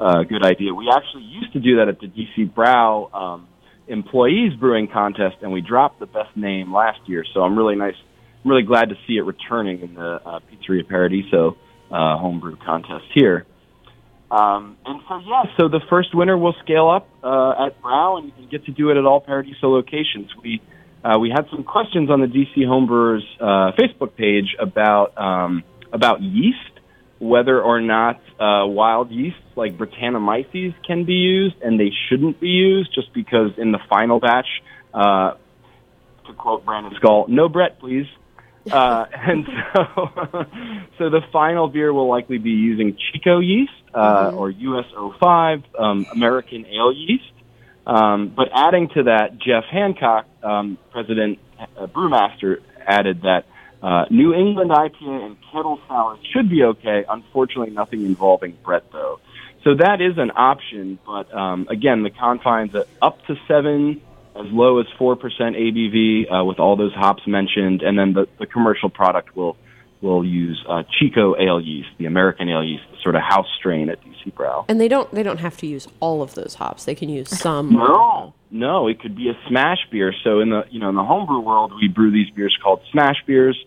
uh, 0.00 0.22
good 0.22 0.42
idea. 0.42 0.74
We 0.74 0.90
actually 0.90 1.24
used 1.24 1.52
to 1.52 1.60
do 1.60 1.76
that 1.76 1.88
at 1.88 2.00
the 2.00 2.06
DC 2.06 2.52
Brau 2.54 3.14
um, 3.14 3.48
Employees 3.86 4.54
Brewing 4.54 4.88
Contest, 4.88 5.36
and 5.42 5.52
we 5.52 5.60
dropped 5.60 6.00
the 6.00 6.06
best 6.06 6.34
name 6.36 6.72
last 6.72 7.00
year. 7.06 7.24
So 7.34 7.42
I'm 7.42 7.56
really 7.56 7.76
nice. 7.76 7.96
I'm 8.44 8.50
really 8.50 8.62
glad 8.62 8.88
to 8.88 8.94
see 9.06 9.14
it 9.14 9.22
returning 9.22 9.80
in 9.82 9.94
the 9.94 10.20
uh, 10.24 10.40
Pizzeria 10.40 10.88
Paradiso 10.88 11.56
uh, 11.90 12.16
homebrew 12.18 12.56
contest 12.56 13.04
here. 13.14 13.46
Um, 14.30 14.76
and 14.86 15.00
so, 15.08 15.18
yeah, 15.18 15.42
so 15.58 15.68
the 15.68 15.80
first 15.90 16.14
winner 16.14 16.38
will 16.38 16.54
scale 16.62 16.88
up 16.88 17.08
uh, 17.22 17.66
at 17.66 17.82
Brau 17.82 18.18
and, 18.18 18.32
and 18.38 18.50
get 18.50 18.64
to 18.66 18.70
do 18.70 18.90
it 18.90 18.96
at 18.96 19.04
all 19.04 19.20
Paradiso 19.20 19.68
locations. 19.68 20.30
We 20.42 20.62
uh, 21.02 21.18
we 21.18 21.30
had 21.30 21.46
some 21.50 21.64
questions 21.64 22.10
on 22.10 22.20
the 22.20 22.26
DC 22.26 22.58
Homebrewers 22.58 23.22
uh, 23.40 23.72
Facebook 23.76 24.14
page 24.16 24.54
about 24.58 25.16
um, 25.18 25.64
about 25.92 26.20
yeast, 26.20 26.58
whether 27.18 27.60
or 27.60 27.80
not 27.80 28.20
uh, 28.38 28.66
wild 28.66 29.10
yeasts 29.10 29.40
like 29.56 29.76
Brettanomyces 29.76 30.74
can 30.86 31.04
be 31.04 31.14
used, 31.14 31.56
and 31.62 31.80
they 31.80 31.90
shouldn't 32.08 32.38
be 32.38 32.48
used 32.48 32.94
just 32.94 33.12
because 33.12 33.50
in 33.58 33.72
the 33.72 33.80
final 33.88 34.20
batch, 34.20 34.46
uh, 34.94 35.32
to 36.26 36.32
quote 36.34 36.64
Brandon 36.64 36.92
Skall, 37.00 37.26
no 37.28 37.48
Brett, 37.48 37.80
please. 37.80 38.06
Uh, 38.70 39.06
and 39.12 39.46
so, 39.72 39.84
so 40.98 41.10
the 41.10 41.22
final 41.32 41.66
beer 41.66 41.92
will 41.94 42.08
likely 42.08 42.36
be 42.36 42.50
using 42.50 42.94
Chico 43.10 43.38
yeast 43.38 43.72
uh, 43.94 44.32
or 44.34 44.52
US05 44.52 45.64
um, 45.78 46.06
American 46.12 46.66
ale 46.66 46.92
yeast. 46.92 47.32
Um, 47.86 48.28
but 48.28 48.48
adding 48.54 48.88
to 48.90 49.04
that, 49.04 49.38
Jeff 49.38 49.64
Hancock, 49.64 50.26
um, 50.42 50.76
president 50.90 51.38
uh, 51.58 51.86
brewmaster, 51.86 52.60
added 52.86 53.22
that 53.22 53.46
uh, 53.82 54.04
New 54.10 54.34
England 54.34 54.70
IPA 54.70 55.24
and 55.24 55.36
kettle 55.50 55.80
sour 55.88 56.18
should 56.32 56.50
be 56.50 56.62
okay. 56.62 57.04
Unfortunately, 57.08 57.72
nothing 57.72 58.04
involving 58.04 58.56
Brett 58.62 58.92
though. 58.92 59.20
So 59.64 59.74
that 59.74 60.00
is 60.00 60.16
an 60.16 60.30
option, 60.34 60.98
but 61.04 61.32
um, 61.34 61.66
again, 61.68 62.02
the 62.02 62.10
confines 62.10 62.74
are 62.74 62.86
up 63.02 63.24
to 63.26 63.36
seven, 63.46 64.00
as 64.36 64.46
low 64.50 64.78
as 64.80 64.86
four 64.98 65.16
percent 65.16 65.56
ABV 65.56 66.32
uh, 66.32 66.44
with 66.44 66.58
all 66.58 66.76
those 66.76 66.92
hops 66.94 67.22
mentioned, 67.26 67.82
and 67.82 67.98
then 67.98 68.12
the, 68.12 68.28
the 68.38 68.46
commercial 68.46 68.88
product 68.88 69.36
will 69.36 69.56
will 70.00 70.24
use 70.24 70.64
uh, 70.68 70.82
Chico 70.98 71.36
ale 71.38 71.60
yeast, 71.60 71.88
the 71.98 72.06
American 72.06 72.48
ale 72.48 72.64
yeast, 72.64 72.84
the 72.90 72.96
sort 73.02 73.14
of 73.14 73.22
house 73.22 73.46
strain 73.58 73.90
at 73.90 74.00
DC 74.02 74.32
Brau. 74.34 74.64
And 74.68 74.80
they 74.80 74.88
don't 74.88 75.12
they 75.12 75.22
don't 75.22 75.38
have 75.38 75.56
to 75.58 75.66
use 75.66 75.86
all 76.00 76.22
of 76.22 76.34
those 76.34 76.54
hops. 76.54 76.84
They 76.84 76.94
can 76.94 77.08
use 77.08 77.28
some. 77.28 77.72
No, 77.72 78.34
no, 78.50 78.88
it 78.88 79.00
could 79.00 79.16
be 79.16 79.28
a 79.28 79.38
smash 79.48 79.78
beer. 79.90 80.14
So 80.24 80.40
in 80.40 80.50
the 80.50 80.62
you 80.70 80.80
know 80.80 80.88
in 80.88 80.94
the 80.94 81.04
homebrew 81.04 81.40
world, 81.40 81.72
we 81.80 81.88
brew 81.88 82.10
these 82.10 82.30
beers 82.30 82.56
called 82.62 82.80
smash 82.90 83.16
beers. 83.26 83.58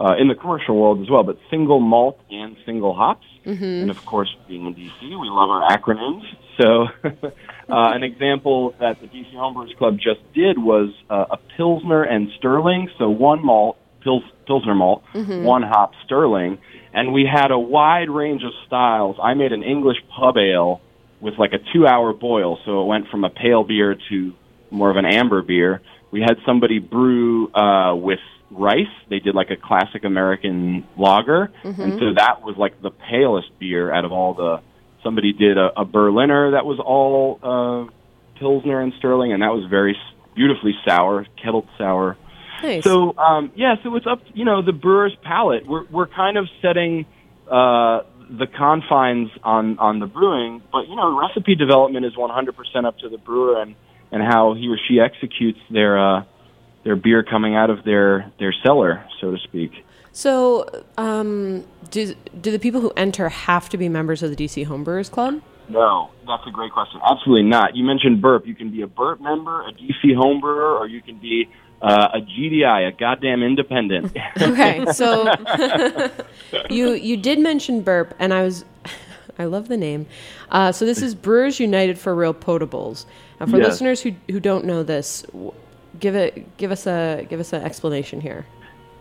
Uh, 0.00 0.14
in 0.18 0.26
the 0.26 0.34
commercial 0.34 0.74
world 0.76 1.00
as 1.00 1.08
well, 1.08 1.22
but 1.22 1.36
single 1.50 1.78
malt 1.78 2.18
and 2.30 2.56
single 2.66 2.92
hops. 2.94 3.26
And 3.82 3.90
of 3.90 4.04
course, 4.04 4.34
being 4.48 4.66
in 4.66 4.74
DC, 4.74 5.00
we 5.02 5.28
love 5.28 5.50
our 5.50 5.68
acronyms. 5.68 6.22
So, 6.60 6.86
uh, 7.04 7.30
an 7.68 8.02
example 8.02 8.74
that 8.80 9.00
the 9.00 9.06
DC 9.06 9.32
Homebrewers 9.34 9.76
Club 9.76 9.96
just 9.98 10.20
did 10.34 10.58
was 10.58 10.92
uh, 11.10 11.26
a 11.30 11.36
Pilsner 11.56 12.02
and 12.02 12.30
Sterling. 12.38 12.88
So, 12.98 13.10
one 13.10 13.44
malt, 13.44 13.76
Pils, 14.04 14.22
Pilsner 14.46 14.74
malt, 14.74 15.04
one 15.44 15.62
hop 15.62 15.92
Sterling. 16.04 16.58
And 16.94 17.12
we 17.12 17.24
had 17.30 17.50
a 17.50 17.58
wide 17.58 18.10
range 18.10 18.42
of 18.44 18.52
styles. 18.66 19.16
I 19.22 19.34
made 19.34 19.52
an 19.52 19.62
English 19.62 19.98
pub 20.18 20.36
ale 20.36 20.80
with 21.20 21.34
like 21.38 21.52
a 21.52 21.58
two 21.72 21.86
hour 21.86 22.12
boil. 22.12 22.58
So, 22.64 22.82
it 22.82 22.86
went 22.86 23.08
from 23.08 23.24
a 23.24 23.30
pale 23.30 23.62
beer 23.62 23.96
to 24.10 24.32
more 24.70 24.90
of 24.90 24.96
an 24.96 25.04
amber 25.06 25.42
beer. 25.42 25.80
We 26.12 26.20
had 26.20 26.36
somebody 26.46 26.78
brew 26.78 27.50
uh, 27.52 27.94
with 27.96 28.20
rice. 28.50 28.86
They 29.10 29.18
did 29.18 29.34
like 29.34 29.50
a 29.50 29.56
classic 29.56 30.04
American 30.04 30.86
lager, 30.96 31.50
and 31.64 31.74
so 31.98 32.14
that 32.16 32.42
was 32.42 32.54
like 32.58 32.80
the 32.82 32.90
palest 32.90 33.48
beer 33.58 33.92
out 33.92 34.04
of 34.04 34.12
all 34.12 34.34
the. 34.34 34.60
Somebody 35.02 35.32
did 35.32 35.58
a, 35.58 35.80
a 35.80 35.84
Berliner 35.84 36.52
that 36.52 36.64
was 36.64 36.78
all 36.78 37.40
uh, 37.42 37.90
Pilsner 38.38 38.80
and 38.80 38.92
Sterling, 38.98 39.32
and 39.32 39.42
that 39.42 39.48
was 39.52 39.68
very 39.68 39.96
s- 39.96 40.14
beautifully 40.36 40.74
sour, 40.86 41.26
kettled 41.42 41.66
sour. 41.76 42.16
Nice. 42.62 42.84
So 42.84 43.16
um, 43.18 43.50
yeah, 43.56 43.74
so 43.82 43.96
it's 43.96 44.06
up. 44.06 44.20
You 44.34 44.44
know, 44.44 44.62
the 44.62 44.72
brewer's 44.72 45.16
palate. 45.24 45.66
We're 45.66 45.86
we're 45.90 46.06
kind 46.06 46.36
of 46.36 46.46
setting 46.60 47.06
uh, 47.50 48.02
the 48.30 48.46
confines 48.46 49.30
on 49.42 49.78
on 49.78 49.98
the 49.98 50.06
brewing, 50.06 50.62
but 50.70 50.86
you 50.88 50.94
know, 50.94 51.18
recipe 51.18 51.54
development 51.56 52.04
is 52.06 52.14
100% 52.14 52.84
up 52.86 52.98
to 52.98 53.08
the 53.08 53.18
brewer 53.18 53.60
and 53.60 53.74
and 54.12 54.22
how 54.22 54.54
he 54.54 54.68
or 54.68 54.78
she 54.88 55.00
executes 55.00 55.58
their 55.70 55.98
uh, 55.98 56.24
their 56.84 56.96
beer 56.96 57.22
coming 57.22 57.56
out 57.56 57.70
of 57.70 57.82
their 57.84 58.30
their 58.38 58.54
cellar, 58.64 59.04
so 59.20 59.32
to 59.32 59.38
speak. 59.38 59.72
So, 60.12 60.68
um, 60.98 61.64
do 61.90 62.14
do 62.40 62.50
the 62.50 62.58
people 62.58 62.80
who 62.80 62.92
enter 62.96 63.28
have 63.30 63.68
to 63.70 63.78
be 63.78 63.88
members 63.88 64.22
of 64.22 64.30
the 64.30 64.36
DC 64.36 64.66
Homebrewers 64.66 65.10
Club? 65.10 65.40
No, 65.68 66.10
that's 66.26 66.46
a 66.46 66.50
great 66.50 66.72
question. 66.72 67.00
Absolutely 67.08 67.48
not. 67.48 67.74
You 67.74 67.84
mentioned 67.84 68.20
Burp. 68.20 68.46
You 68.46 68.54
can 68.54 68.70
be 68.70 68.82
a 68.82 68.86
Burp 68.86 69.20
member, 69.20 69.62
a 69.62 69.72
DC 69.72 70.04
homebrewer, 70.04 70.78
or 70.78 70.86
you 70.86 71.00
can 71.00 71.18
be 71.18 71.48
uh, 71.82 72.08
a 72.14 72.20
GDI, 72.20 72.88
a 72.88 72.92
goddamn 72.92 73.42
independent. 73.42 74.16
Okay, 74.40 74.84
so 74.92 75.32
you 76.70 76.92
you 76.92 77.16
did 77.16 77.38
mention 77.38 77.80
burp, 77.80 78.14
and 78.18 78.32
I 78.32 78.42
was 78.42 78.64
I 79.38 79.44
love 79.44 79.68
the 79.68 79.76
name. 79.76 80.06
Uh, 80.50 80.72
so 80.72 80.84
this 80.84 81.00
is 81.02 81.14
Brewers 81.14 81.58
United 81.58 81.98
for 81.98 82.14
Real 82.14 82.34
Potables. 82.34 83.06
Now, 83.40 83.46
for 83.46 83.58
Yes. 83.58 83.68
listeners 83.68 84.00
who 84.02 84.12
who 84.30 84.40
don't 84.40 84.64
know 84.64 84.82
this, 84.82 85.24
give 85.98 86.14
it 86.14 86.56
give 86.58 86.70
us 86.70 86.86
a 86.86 87.26
give 87.28 87.40
us 87.40 87.52
an 87.52 87.62
explanation 87.62 88.20
here. 88.20 88.46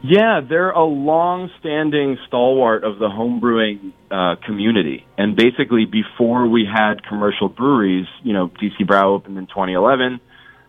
Yeah, 0.03 0.41
they're 0.41 0.71
a 0.71 0.83
long-standing 0.83 2.17
stalwart 2.27 2.83
of 2.83 2.97
the 2.97 3.07
homebrewing 3.07 3.91
uh, 4.09 4.35
community, 4.43 5.05
and 5.15 5.35
basically 5.35 5.85
before 5.85 6.47
we 6.47 6.65
had 6.65 7.03
commercial 7.03 7.49
breweries, 7.49 8.07
you 8.23 8.33
know, 8.33 8.47
DC 8.47 8.81
Brau 8.87 9.05
opened 9.13 9.37
in 9.37 9.45
2011. 9.45 10.19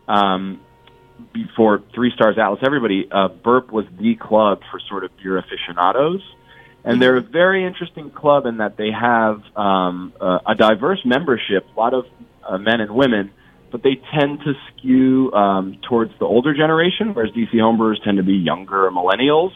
Um, 0.07 0.61
before 1.33 1.83
Three 1.95 2.11
Stars 2.15 2.37
Atlas, 2.37 2.61
everybody, 2.63 3.09
uh, 3.11 3.29
Burp 3.29 3.73
was 3.73 3.87
the 3.99 4.17
club 4.17 4.61
for 4.71 4.79
sort 4.81 5.03
of 5.05 5.11
beer 5.17 5.39
aficionados. 5.39 6.21
And 6.85 7.01
they're 7.01 7.17
a 7.17 7.23
very 7.23 7.65
interesting 7.65 8.11
club 8.11 8.47
in 8.47 8.59
that 8.59 8.77
they 8.77 8.91
have 8.91 9.41
um, 9.57 10.13
uh, 10.21 10.39
a 10.47 10.55
diverse 10.55 11.01
membership, 11.05 11.65
a 11.77 11.79
lot 11.79 11.95
of 11.95 12.07
uh, 12.47 12.59
men 12.59 12.81
and 12.81 12.93
women, 12.93 13.31
but 13.71 13.83
they 13.83 14.01
tend 14.19 14.41
to 14.41 14.53
skew 14.71 15.33
um, 15.33 15.79
towards 15.89 16.13
the 16.19 16.25
older 16.25 16.55
generation, 16.55 17.15
whereas 17.15 17.33
DC 17.33 17.55
homebrewers 17.55 18.03
tend 18.05 18.17
to 18.17 18.25
be 18.25 18.35
younger 18.35 18.91
millennials. 18.91 19.53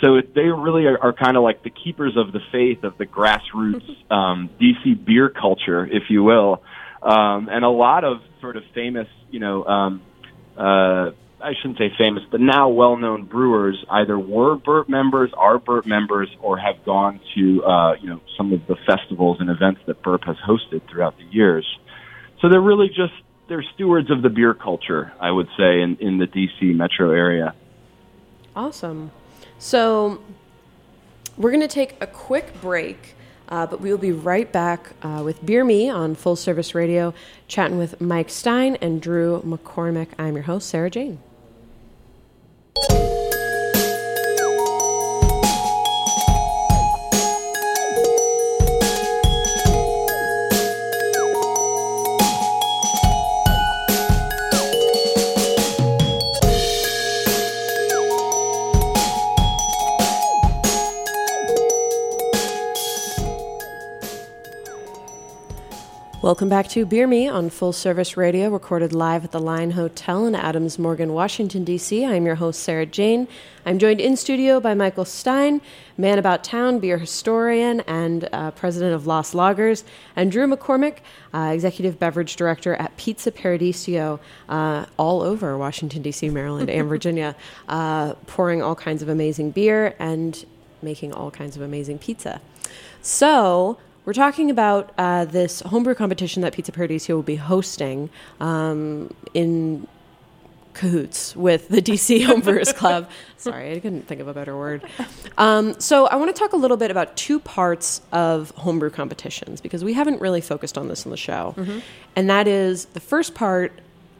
So 0.00 0.16
it, 0.16 0.34
they 0.34 0.42
really 0.42 0.86
are, 0.86 0.98
are 0.98 1.12
kind 1.12 1.36
of 1.36 1.42
like 1.42 1.62
the 1.62 1.70
keepers 1.70 2.16
of 2.16 2.32
the 2.32 2.40
faith 2.52 2.84
of 2.84 2.96
the 2.98 3.06
grassroots 3.06 3.84
um, 4.10 4.48
DC 4.60 5.04
beer 5.04 5.28
culture, 5.28 5.86
if 5.86 6.04
you 6.08 6.22
will. 6.22 6.62
Um, 7.02 7.48
and 7.50 7.64
a 7.64 7.70
lot 7.70 8.04
of 8.04 8.18
sort 8.40 8.56
of 8.56 8.62
famous, 8.74 9.08
you 9.30 9.40
know, 9.40 9.64
um, 9.64 10.02
uh, 10.56 11.10
I 11.42 11.54
shouldn't 11.54 11.78
say 11.78 11.90
famous, 11.96 12.22
but 12.30 12.40
now 12.40 12.68
well-known 12.68 13.24
brewers 13.24 13.82
either 13.90 14.18
were 14.18 14.56
Burp 14.56 14.88
members, 14.88 15.30
are 15.36 15.58
Burp 15.58 15.86
members, 15.86 16.28
or 16.40 16.58
have 16.58 16.84
gone 16.84 17.20
to 17.34 17.64
uh, 17.64 17.94
you 17.94 18.08
know 18.08 18.20
some 18.36 18.52
of 18.52 18.66
the 18.66 18.76
festivals 18.86 19.38
and 19.40 19.50
events 19.50 19.80
that 19.86 20.02
Burp 20.02 20.24
has 20.24 20.36
hosted 20.36 20.82
throughout 20.90 21.16
the 21.18 21.24
years. 21.24 21.66
So 22.40 22.48
they're 22.48 22.60
really 22.60 22.88
just 22.88 23.14
they're 23.48 23.64
stewards 23.74 24.10
of 24.10 24.22
the 24.22 24.28
beer 24.28 24.54
culture, 24.54 25.12
I 25.20 25.30
would 25.30 25.48
say, 25.58 25.80
in, 25.80 25.96
in 26.00 26.18
the 26.18 26.26
DC 26.26 26.74
metro 26.74 27.10
area. 27.10 27.54
Awesome. 28.54 29.10
So 29.58 30.22
we're 31.36 31.50
going 31.50 31.60
to 31.60 31.68
take 31.68 31.96
a 32.00 32.06
quick 32.06 32.60
break, 32.60 33.14
uh, 33.48 33.66
but 33.66 33.80
we 33.80 33.90
will 33.90 33.98
be 33.98 34.12
right 34.12 34.50
back 34.50 34.92
uh, 35.02 35.22
with 35.24 35.44
Beer 35.44 35.64
Me 35.64 35.88
on 35.88 36.14
Full 36.14 36.36
Service 36.36 36.74
Radio, 36.74 37.12
chatting 37.48 37.76
with 37.76 38.00
Mike 38.00 38.30
Stein 38.30 38.76
and 38.80 39.02
Drew 39.02 39.40
McCormick. 39.42 40.08
I'm 40.18 40.34
your 40.34 40.44
host, 40.44 40.68
Sarah 40.68 40.90
Jane 40.90 41.18
you. 42.76 43.19
Welcome 66.30 66.48
back 66.48 66.68
to 66.68 66.86
Beer 66.86 67.08
Me 67.08 67.26
on 67.26 67.50
Full 67.50 67.72
Service 67.72 68.16
Radio, 68.16 68.50
recorded 68.50 68.92
live 68.92 69.24
at 69.24 69.32
the 69.32 69.40
Line 69.40 69.72
Hotel 69.72 70.26
in 70.26 70.36
Adams 70.36 70.78
Morgan, 70.78 71.12
Washington, 71.12 71.64
D.C. 71.64 72.04
I'm 72.04 72.24
your 72.24 72.36
host, 72.36 72.62
Sarah 72.62 72.86
Jane. 72.86 73.26
I'm 73.66 73.80
joined 73.80 74.00
in 74.00 74.16
studio 74.16 74.60
by 74.60 74.74
Michael 74.74 75.04
Stein, 75.04 75.60
man 75.98 76.20
about 76.20 76.44
town, 76.44 76.78
beer 76.78 76.98
historian, 76.98 77.80
and 77.80 78.28
uh, 78.32 78.52
president 78.52 78.94
of 78.94 79.08
Lost 79.08 79.34
Lagers, 79.34 79.82
and 80.14 80.30
Drew 80.30 80.46
McCormick, 80.46 80.98
uh, 81.34 81.50
executive 81.52 81.98
beverage 81.98 82.36
director 82.36 82.76
at 82.76 82.96
Pizza 82.96 83.32
Paradiso, 83.32 84.20
uh, 84.48 84.86
all 84.98 85.22
over 85.22 85.58
Washington, 85.58 86.00
D.C., 86.00 86.28
Maryland, 86.30 86.70
and 86.70 86.88
Virginia, 86.88 87.34
uh, 87.68 88.14
pouring 88.28 88.62
all 88.62 88.76
kinds 88.76 89.02
of 89.02 89.08
amazing 89.08 89.50
beer. 89.50 89.96
And 89.98 90.44
making 90.82 91.12
all 91.12 91.30
kinds 91.30 91.56
of 91.56 91.62
amazing 91.62 91.98
pizza. 91.98 92.40
So, 93.02 93.78
we're 94.04 94.12
talking 94.12 94.50
about 94.50 94.92
uh, 94.98 95.24
this 95.24 95.60
homebrew 95.60 95.94
competition 95.94 96.42
that 96.42 96.52
Pizza 96.52 96.72
Paradiso 96.72 97.14
will 97.16 97.22
be 97.22 97.36
hosting 97.36 98.10
um, 98.40 99.12
in 99.34 99.86
cahoots 100.72 101.34
with 101.36 101.68
the 101.68 101.82
DC 101.82 102.20
Homebrewers 102.26 102.74
Club. 102.74 103.10
Sorry, 103.36 103.72
I 103.72 103.80
couldn't 103.80 104.06
think 104.06 104.20
of 104.20 104.28
a 104.28 104.34
better 104.34 104.56
word. 104.56 104.82
Um, 105.36 105.78
so, 105.80 106.06
I 106.06 106.16
want 106.16 106.34
to 106.34 106.38
talk 106.38 106.52
a 106.52 106.56
little 106.56 106.76
bit 106.76 106.90
about 106.90 107.16
two 107.16 107.40
parts 107.40 108.00
of 108.12 108.50
homebrew 108.52 108.90
competitions 108.90 109.60
because 109.60 109.84
we 109.84 109.92
haven't 109.92 110.20
really 110.20 110.40
focused 110.40 110.78
on 110.78 110.88
this 110.88 111.04
in 111.04 111.10
the 111.10 111.16
show. 111.16 111.54
And 112.16 112.30
that 112.30 112.48
is 112.48 112.86
the 112.86 113.00
first 113.00 113.34
part 113.34 113.72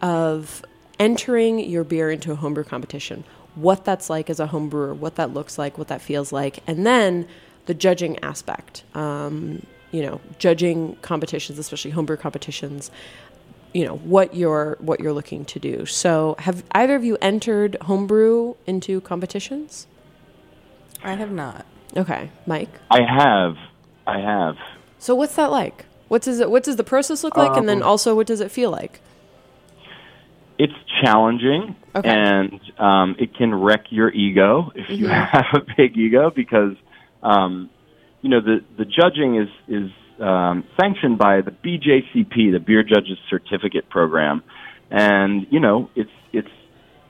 of 0.02 0.64
entering 0.98 1.58
your 1.58 1.84
beer 1.84 2.10
into 2.10 2.32
a 2.32 2.34
homebrew 2.34 2.64
competition, 2.64 3.24
what 3.54 3.84
that's 3.84 4.10
like 4.10 4.28
as 4.28 4.40
a 4.40 4.46
homebrewer, 4.48 4.94
what 4.94 5.16
that 5.16 5.32
looks 5.32 5.58
like, 5.58 5.78
what 5.78 5.88
that 5.88 6.00
feels 6.02 6.32
like, 6.32 6.58
and 6.66 6.86
then 6.86 7.26
the 7.66 7.74
judging 7.74 8.18
aspect. 8.20 8.84
Um, 8.94 9.64
you 9.92 10.02
know, 10.02 10.20
judging 10.38 10.96
competitions, 11.02 11.58
especially 11.58 11.90
homebrew 11.90 12.16
competitions. 12.16 12.90
You 13.72 13.84
know 13.84 13.96
what 13.96 14.34
you're 14.34 14.76
what 14.80 15.00
you're 15.00 15.12
looking 15.12 15.44
to 15.46 15.58
do. 15.60 15.86
So, 15.86 16.34
have 16.40 16.64
either 16.72 16.96
of 16.96 17.04
you 17.04 17.16
entered 17.20 17.76
homebrew 17.82 18.54
into 18.66 19.00
competitions? 19.00 19.86
I 21.02 21.14
have 21.14 21.30
not. 21.30 21.66
Okay, 21.96 22.30
Mike. 22.46 22.68
I 22.90 23.00
have, 23.02 23.56
I 24.06 24.18
have. 24.20 24.56
So, 24.98 25.14
what's 25.14 25.34
that 25.36 25.50
like? 25.50 25.86
What 26.08 26.22
does 26.22 26.40
it? 26.40 26.50
What 26.50 26.62
does 26.64 26.76
the 26.76 26.84
process 26.84 27.22
look 27.24 27.36
like? 27.36 27.56
and 27.56 27.68
then 27.68 27.82
also, 27.82 28.14
what 28.14 28.26
does 28.26 28.40
it 28.40 28.50
feel 28.50 28.70
like? 28.70 29.00
It's 30.58 30.74
challenging, 31.02 31.74
Okay. 31.94 32.08
and 32.08 32.60
um, 32.78 33.16
it 33.18 33.34
can 33.34 33.54
wreck 33.54 33.86
your 33.90 34.12
ego 34.12 34.72
if 34.74 34.90
you 34.90 35.06
have 35.08 35.46
a 35.54 35.60
big 35.76 35.96
ego 35.96 36.30
because 36.34 36.74
um, 37.22 37.70
you 38.22 38.30
know 38.30 38.40
the 38.40 38.58
the 38.76 38.84
judging 38.84 39.36
is 39.36 39.48
is 39.68 39.90
um, 40.20 40.64
sanctioned 40.78 41.18
by 41.18 41.40
the 41.40 41.50
BJCP, 41.50 42.52
the 42.52 42.60
Beer 42.64 42.82
Judges 42.82 43.18
Certificate 43.28 43.88
Program, 43.88 44.42
and 44.90 45.46
you 45.50 45.60
know 45.60 45.90
it's 45.94 46.10
it's 46.32 46.48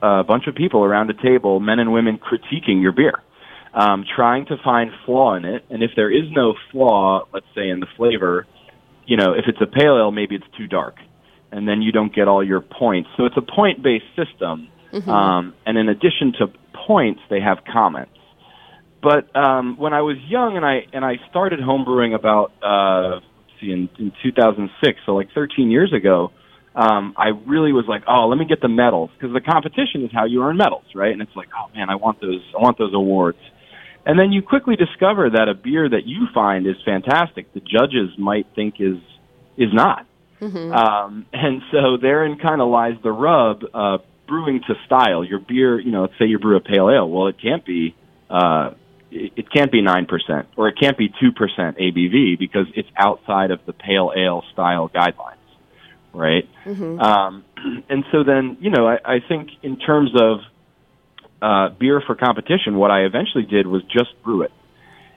a 0.01 0.23
bunch 0.23 0.47
of 0.47 0.55
people 0.55 0.83
around 0.83 1.09
a 1.09 1.21
table, 1.21 1.59
men 1.59 1.79
and 1.79 1.91
women, 1.93 2.17
critiquing 2.17 2.81
your 2.81 2.91
beer, 2.91 3.21
um, 3.73 4.05
trying 4.15 4.45
to 4.47 4.57
find 4.63 4.91
flaw 5.05 5.35
in 5.35 5.45
it, 5.45 5.65
and 5.69 5.83
if 5.83 5.91
there 5.95 6.11
is 6.11 6.31
no 6.31 6.55
flaw, 6.71 7.25
let's 7.33 7.45
say 7.53 7.69
in 7.69 7.79
the 7.79 7.87
flavor, 7.97 8.47
you 9.05 9.17
know 9.17 9.33
if 9.33 9.45
it's 9.47 9.61
a 9.61 9.67
pale 9.67 9.97
ale, 9.97 10.11
maybe 10.11 10.35
it's 10.35 10.57
too 10.57 10.67
dark, 10.67 10.95
and 11.51 11.67
then 11.67 11.81
you 11.81 11.91
don't 11.91 12.13
get 12.15 12.27
all 12.27 12.43
your 12.43 12.61
points. 12.61 13.09
So 13.17 13.25
it's 13.25 13.37
a 13.37 13.41
point 13.41 13.83
based 13.83 14.05
system, 14.15 14.69
um, 15.09 15.53
and 15.65 15.77
in 15.77 15.89
addition 15.89 16.33
to 16.39 16.47
points, 16.87 17.21
they 17.29 17.41
have 17.41 17.59
comments. 17.71 18.13
But 19.01 19.35
um, 19.35 19.77
when 19.77 19.93
I 19.93 20.01
was 20.01 20.17
young 20.27 20.57
and 20.57 20.65
I 20.65 20.85
and 20.93 21.03
I 21.03 21.15
started 21.29 21.59
homebrewing 21.59 22.13
about 22.13 22.51
uh, 22.61 23.15
let's 23.15 23.25
see 23.59 23.71
in, 23.71 23.89
in 23.97 24.11
2006, 24.23 24.99
so 25.05 25.13
like 25.13 25.29
13 25.33 25.71
years 25.71 25.91
ago, 25.91 26.31
um, 26.75 27.15
I 27.17 27.29
really 27.47 27.73
was 27.73 27.85
like, 27.87 28.03
oh, 28.07 28.27
let 28.27 28.37
me 28.37 28.45
get 28.45 28.61
the 28.61 28.69
medals 28.69 29.09
because 29.17 29.33
the 29.33 29.41
competition 29.41 30.05
is 30.05 30.11
how 30.13 30.25
you 30.25 30.43
earn 30.43 30.57
medals, 30.57 30.85
right? 30.93 31.11
And 31.11 31.21
it's 31.21 31.35
like, 31.35 31.49
oh 31.57 31.73
man, 31.75 31.89
I 31.89 31.95
want 31.95 32.21
those, 32.21 32.41
I 32.55 32.61
want 32.61 32.77
those 32.77 32.93
awards. 32.93 33.39
And 34.05 34.17
then 34.17 34.31
you 34.31 34.41
quickly 34.41 34.75
discover 34.75 35.29
that 35.29 35.47
a 35.47 35.53
beer 35.53 35.87
that 35.87 36.05
you 36.05 36.27
find 36.33 36.65
is 36.67 36.75
fantastic, 36.85 37.53
the 37.53 37.59
judges 37.59 38.17
might 38.17 38.47
think 38.55 38.75
is 38.79 38.97
is 39.57 39.73
not. 39.73 40.05
Um, 40.73 41.25
and 41.33 41.61
so 41.71 41.97
therein 42.01 42.37
kind 42.39 42.61
of 42.61 42.69
lies 42.69 42.95
the 43.03 43.11
rub. 43.11 43.63
Uh, 43.73 43.97
brewing 44.31 44.61
to 44.65 44.75
style, 44.85 45.25
your 45.25 45.39
beer, 45.39 45.77
you 45.77 45.91
know, 45.91 46.03
let's 46.03 46.13
say 46.17 46.25
you 46.25 46.39
brew 46.39 46.55
a 46.55 46.61
pale 46.61 46.89
ale. 46.89 47.07
Well, 47.09 47.27
it 47.27 47.35
can't 47.41 47.65
be, 47.65 47.93
uh, 48.29 48.71
it, 49.11 49.51
can't 49.51 49.71
be 49.71 49.81
nine 49.81 50.05
percent 50.05 50.47
or 50.55 50.67
it 50.67 50.75
can't 50.79 50.97
be 50.97 51.09
two 51.19 51.31
percent 51.31 51.77
ABV 51.77 52.39
because 52.39 52.67
it's 52.75 52.89
outside 52.97 53.51
of 53.51 53.59
the 53.65 53.73
pale 53.73 54.11
ale 54.15 54.43
style 54.53 54.89
guidelines, 54.89 55.35
right? 56.13 56.47
Um, 56.99 57.45
and 57.89 58.05
so 58.11 58.23
then, 58.23 58.57
you 58.61 58.69
know, 58.69 58.87
I, 58.87 58.97
I 59.03 59.19
think 59.27 59.49
in 59.61 59.77
terms 59.77 60.11
of 60.19 60.39
uh, 61.41 61.69
beer 61.77 62.01
for 62.05 62.15
competition, 62.15 62.75
what 62.75 62.91
I 62.91 63.01
eventually 63.01 63.45
did 63.45 63.67
was 63.67 63.83
just 63.83 64.09
brew 64.23 64.43
it 64.43 64.51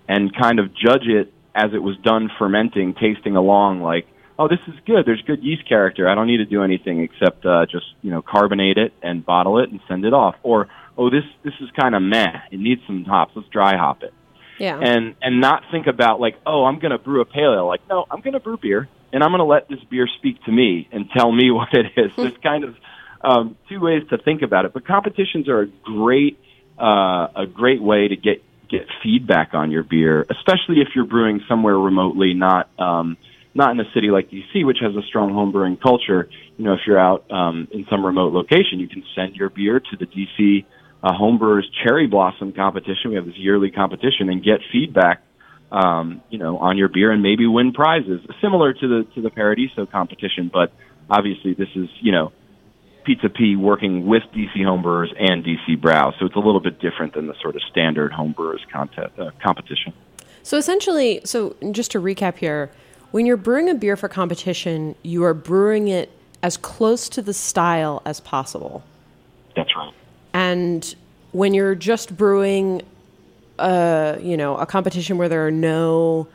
and 0.09 0.35
kind 0.35 0.59
of 0.59 0.75
judge 0.75 1.07
it 1.07 1.33
as 1.55 1.73
it 1.73 1.83
was 1.83 1.97
done 1.99 2.31
fermenting, 2.39 2.95
tasting 2.95 3.37
along 3.37 3.81
like, 3.81 4.07
oh, 4.39 4.49
this 4.49 4.59
is 4.67 4.75
good. 4.87 5.07
There's 5.07 5.23
good 5.23 5.43
yeast 5.43 5.69
character. 5.69 6.09
I 6.09 6.15
don't 6.15 6.27
need 6.27 6.39
to 6.39 6.45
do 6.45 6.63
anything 6.63 7.01
except 7.01 7.47
uh, 7.47 7.67
just 7.67 7.87
you 8.03 8.11
know 8.11 8.23
carbonate 8.23 8.79
it 8.79 8.93
and 9.03 9.25
bottle 9.25 9.59
it 9.59 9.71
and 9.71 9.81
send 9.89 10.05
it 10.05 10.13
off. 10.13 10.35
Or 10.43 10.69
oh, 10.97 11.11
this 11.11 11.25
this 11.43 11.55
is 11.61 11.71
kind 11.79 11.95
of 11.95 12.03
meh. 12.03 12.41
It 12.51 12.61
needs 12.61 12.83
some 12.87 13.05
hops. 13.05 13.33
Let's 13.35 13.49
dry 13.49 13.77
hop 13.77 14.03
it. 14.03 14.15
Yeah. 14.59 14.79
And 14.79 15.15
and 15.21 15.41
not 15.41 15.65
think 15.71 15.87
about 15.87 16.21
like, 16.21 16.37
oh, 16.47 16.65
I'm 16.65 16.79
going 16.79 16.93
to 16.93 16.99
brew 16.99 17.21
a 17.21 17.25
pale 17.25 17.55
ale. 17.55 17.67
Like, 17.67 17.89
no, 17.89 18.07
I'm 18.11 18.21
going 18.21 18.35
to 18.35 18.41
brew 18.41 18.57
beer 18.57 18.89
and 19.15 19.23
I'm 19.23 19.31
going 19.31 19.39
to 19.39 19.45
let 19.45 19.69
this 19.69 19.83
beer 19.89 20.09
speak 20.19 20.43
to 20.45 20.53
me 20.53 20.89
and 20.93 21.09
tell 21.17 21.31
me 21.31 21.51
what 21.53 21.73
it 21.73 21.93
is. 21.97 22.13
There's 22.17 22.37
kind 22.43 22.65
of 22.65 22.77
um, 23.23 23.57
two 23.69 23.81
ways 23.81 24.03
to 24.11 24.19
think 24.19 24.43
about 24.43 24.67
it. 24.67 24.75
But 24.75 24.87
competitions 24.87 25.49
are 25.49 25.61
a 25.61 25.67
great 25.67 26.39
uh, 26.79 27.29
a 27.37 27.47
great 27.51 27.81
way 27.81 28.09
to 28.09 28.17
get 28.17 28.43
get 28.69 28.89
feedback 29.03 29.55
on 29.55 29.71
your 29.71 29.85
beer, 29.85 30.27
especially 30.29 30.81
if 30.81 30.89
you're 30.95 31.05
brewing 31.05 31.41
somewhere 31.49 31.79
remotely, 31.79 32.35
not 32.35 32.69
um, 32.79 33.17
not 33.55 33.71
in 33.71 33.81
a 33.81 33.91
city 33.95 34.11
like 34.11 34.31
DC, 34.31 34.67
which 34.67 34.79
has 34.81 34.97
a 34.97 35.03
strong 35.03 35.33
home 35.33 35.53
brewing 35.53 35.77
culture. 35.77 36.29
You 36.57 36.65
know, 36.65 36.75
if 36.75 36.81
you're 36.87 36.99
out 36.99 37.31
um, 37.31 37.69
in 37.71 37.87
some 37.87 38.05
remote 38.05 38.33
location, 38.33 38.81
you 38.81 38.89
can 38.89 39.05
send 39.15 39.37
your 39.37 39.49
beer 39.49 39.79
to 39.79 39.97
the 39.97 40.07
DC 40.07 40.65
uh, 41.05 41.13
Homebrewers 41.13 41.65
Cherry 41.83 42.07
Blossom 42.07 42.53
competition. 42.53 43.11
We 43.11 43.17
have 43.17 43.27
this 43.27 43.37
yearly 43.37 43.71
competition 43.71 44.31
and 44.31 44.43
get 44.43 44.61
feedback, 44.73 45.23
um, 45.71 46.23
you 46.31 46.39
know, 46.39 46.57
on 46.57 46.79
your 46.79 46.89
beer 46.89 47.13
and 47.13 47.23
maybe 47.23 47.47
win 47.47 47.73
prizes 47.73 48.23
similar 48.41 48.73
to 48.73 48.89
the 48.89 49.07
to 49.15 49.21
the 49.21 49.29
Paradiso 49.29 49.85
competition. 49.85 50.51
But 50.51 50.73
obviously, 51.11 51.53
this 51.53 51.69
is 51.77 51.91
you 52.01 52.11
know 52.11 52.33
Pizza 53.05 53.29
P 53.29 53.55
working 53.55 54.07
with 54.07 54.23
DC 54.35 54.57
homebrewers 54.57 55.09
and 55.19 55.45
DC 55.45 55.79
Brau, 55.79 56.19
so 56.19 56.25
it's 56.25 56.37
a 56.37 56.41
little 56.41 56.61
bit 56.61 56.81
different 56.81 57.13
than 57.13 57.27
the 57.27 57.35
sort 57.43 57.55
of 57.55 57.61
standard 57.71 58.11
homebrewers 58.11 58.67
contest, 58.73 59.19
uh, 59.19 59.31
competition. 59.43 59.93
So 60.43 60.57
essentially, 60.57 61.21
so 61.25 61.55
just 61.71 61.91
to 61.91 62.01
recap 62.01 62.39
here, 62.39 62.71
when 63.11 63.27
you're 63.27 63.37
brewing 63.37 63.69
a 63.69 63.75
beer 63.75 63.97
for 63.99 64.09
competition, 64.09 64.95
you 65.03 65.23
are 65.25 65.35
brewing 65.35 65.89
it 65.89 66.11
as 66.43 66.57
close 66.57 67.11
to 67.11 67.21
the 67.21 67.35
style 67.35 68.01
as 68.07 68.21
possible. 68.21 68.83
That's 69.55 69.75
right. 69.77 69.93
And 70.35 70.95
when 71.33 71.55
you're 71.55 71.75
just 71.77 72.15
brewing, 72.15 72.83
uh, 73.59 74.19
you 74.21 74.37
know, 74.37 74.57
a 74.57 74.67
competition 74.67 75.17
where 75.17 75.29
there 75.29 75.47
are 75.47 75.51
no 75.53 76.27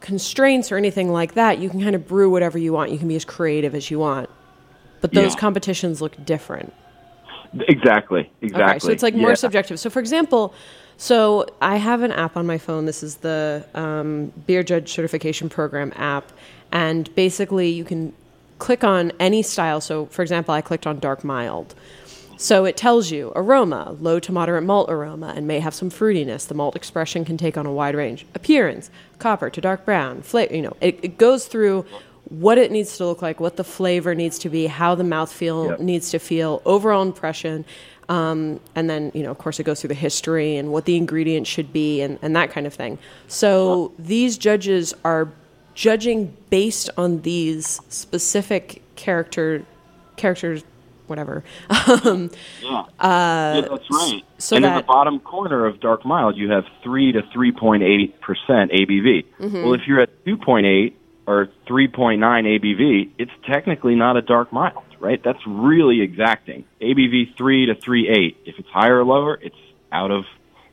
constraints 0.00 0.70
or 0.70 0.76
anything 0.76 1.10
like 1.10 1.34
that, 1.34 1.58
you 1.58 1.70
can 1.70 1.80
kind 1.80 1.94
of 1.94 2.06
brew 2.06 2.28
whatever 2.28 2.58
you 2.58 2.72
want. 2.72 2.90
You 2.90 2.98
can 2.98 3.08
be 3.08 3.16
as 3.16 3.24
creative 3.24 3.74
as 3.74 3.90
you 3.90 3.98
want. 3.98 4.28
But 5.00 5.12
those 5.12 5.34
Yeah. 5.34 5.40
competitions 5.40 6.02
look 6.02 6.22
different. 6.26 6.72
Exactly. 7.68 8.30
Exactly. 8.42 8.70
Okay, 8.70 8.78
so 8.80 8.88
it's 8.90 9.02
like 9.02 9.14
more 9.14 9.30
Yeah. 9.30 9.34
subjective. 9.36 9.78
So, 9.78 9.88
for 9.88 10.00
example, 10.00 10.52
so 10.96 11.46
I 11.62 11.76
have 11.76 12.02
an 12.02 12.10
app 12.10 12.36
on 12.36 12.46
my 12.46 12.58
phone. 12.58 12.84
This 12.86 13.02
is 13.02 13.16
the 13.16 13.64
um, 13.74 14.32
Beer 14.46 14.62
Judge 14.64 14.92
Certification 14.92 15.48
Program 15.48 15.92
app, 15.96 16.32
and 16.72 17.14
basically 17.14 17.68
you 17.68 17.84
can 17.84 18.12
click 18.58 18.82
on 18.82 19.12
any 19.20 19.42
style. 19.42 19.80
So, 19.80 20.06
for 20.06 20.22
example, 20.22 20.52
I 20.54 20.60
clicked 20.60 20.86
on 20.86 20.98
dark 20.98 21.22
mild. 21.22 21.74
So 22.36 22.64
it 22.64 22.76
tells 22.76 23.10
you 23.10 23.32
aroma, 23.34 23.96
low 24.00 24.20
to 24.20 24.32
moderate 24.32 24.64
malt 24.64 24.90
aroma, 24.90 25.32
and 25.36 25.46
may 25.46 25.60
have 25.60 25.74
some 25.74 25.90
fruitiness. 25.90 26.46
The 26.46 26.54
malt 26.54 26.76
expression 26.76 27.24
can 27.24 27.36
take 27.36 27.56
on 27.56 27.66
a 27.66 27.72
wide 27.72 27.94
range. 27.94 28.26
Appearance, 28.34 28.90
copper 29.18 29.50
to 29.50 29.60
dark 29.60 29.84
brown. 29.84 30.22
Flavor, 30.22 30.54
you 30.54 30.62
know, 30.62 30.76
it, 30.80 30.98
it 31.02 31.18
goes 31.18 31.46
through 31.46 31.84
what 32.30 32.56
it 32.58 32.72
needs 32.72 32.96
to 32.96 33.06
look 33.06 33.20
like, 33.20 33.38
what 33.38 33.56
the 33.56 33.64
flavor 33.64 34.14
needs 34.14 34.38
to 34.40 34.48
be, 34.48 34.66
how 34.66 34.94
the 34.94 35.04
mouthfeel 35.04 35.70
Yep. 35.70 35.80
needs 35.80 36.10
to 36.10 36.18
feel, 36.18 36.62
overall 36.64 37.02
impression, 37.02 37.64
um, 38.08 38.60
and 38.74 38.88
then 38.90 39.10
you 39.14 39.22
know, 39.22 39.30
of 39.30 39.38
course, 39.38 39.60
it 39.60 39.64
goes 39.64 39.80
through 39.80 39.88
the 39.88 39.94
history 39.94 40.56
and 40.56 40.72
what 40.72 40.84
the 40.84 40.96
ingredients 40.96 41.48
should 41.48 41.72
be, 41.72 42.00
and, 42.02 42.18
and 42.22 42.34
that 42.36 42.50
kind 42.50 42.66
of 42.66 42.74
thing. 42.74 42.98
So 43.28 43.92
these 43.98 44.36
judges 44.38 44.94
are 45.04 45.28
judging 45.74 46.36
based 46.50 46.88
on 46.96 47.20
these 47.22 47.80
specific 47.88 48.82
character 48.96 49.64
characters, 50.16 50.62
whatever. 51.06 51.44
Um, 51.86 52.30
Yeah. 52.62 52.84
yeah, 53.02 53.60
that's 53.70 53.90
right. 53.90 54.22
so 54.38 54.56
and 54.56 54.64
in 54.64 54.74
the 54.74 54.82
bottom 54.82 55.20
corner 55.20 55.66
of 55.66 55.80
dark 55.80 56.04
mild, 56.04 56.36
you 56.36 56.50
have 56.50 56.64
three 56.82 57.12
to 57.12 57.22
three 57.32 57.52
point 57.52 57.82
eight 57.82 58.20
percent 58.20 58.70
ABV. 58.72 59.24
Mm-hmm. 59.40 59.62
Well, 59.62 59.74
if 59.74 59.82
you're 59.86 60.00
at 60.00 60.24
two 60.24 60.36
point 60.36 60.66
eight 60.66 60.96
or 61.26 61.48
three 61.66 61.88
point 61.88 62.20
nine 62.20 62.44
ABV, 62.44 63.10
it's 63.18 63.30
technically 63.46 63.94
not 63.94 64.16
a 64.16 64.22
dark 64.22 64.52
mild, 64.52 64.84
right? 65.00 65.22
That's 65.22 65.38
really 65.46 66.00
exacting. 66.00 66.64
ABV 66.80 67.36
three 67.36 67.66
to 67.66 67.74
three 67.74 68.08
eight. 68.08 68.38
If 68.46 68.58
it's 68.58 68.68
higher 68.68 69.00
or 69.00 69.04
lower, 69.04 69.38
it's 69.42 69.56
out 69.92 70.10
of 70.10 70.24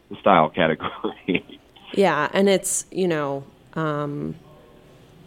the 0.10 0.16
style 0.18 0.50
category. 0.50 1.46
Yeah, 1.94 2.30
and 2.32 2.48
it's 2.48 2.86
you 2.90 3.06
know, 3.06 3.44
um, 3.74 4.36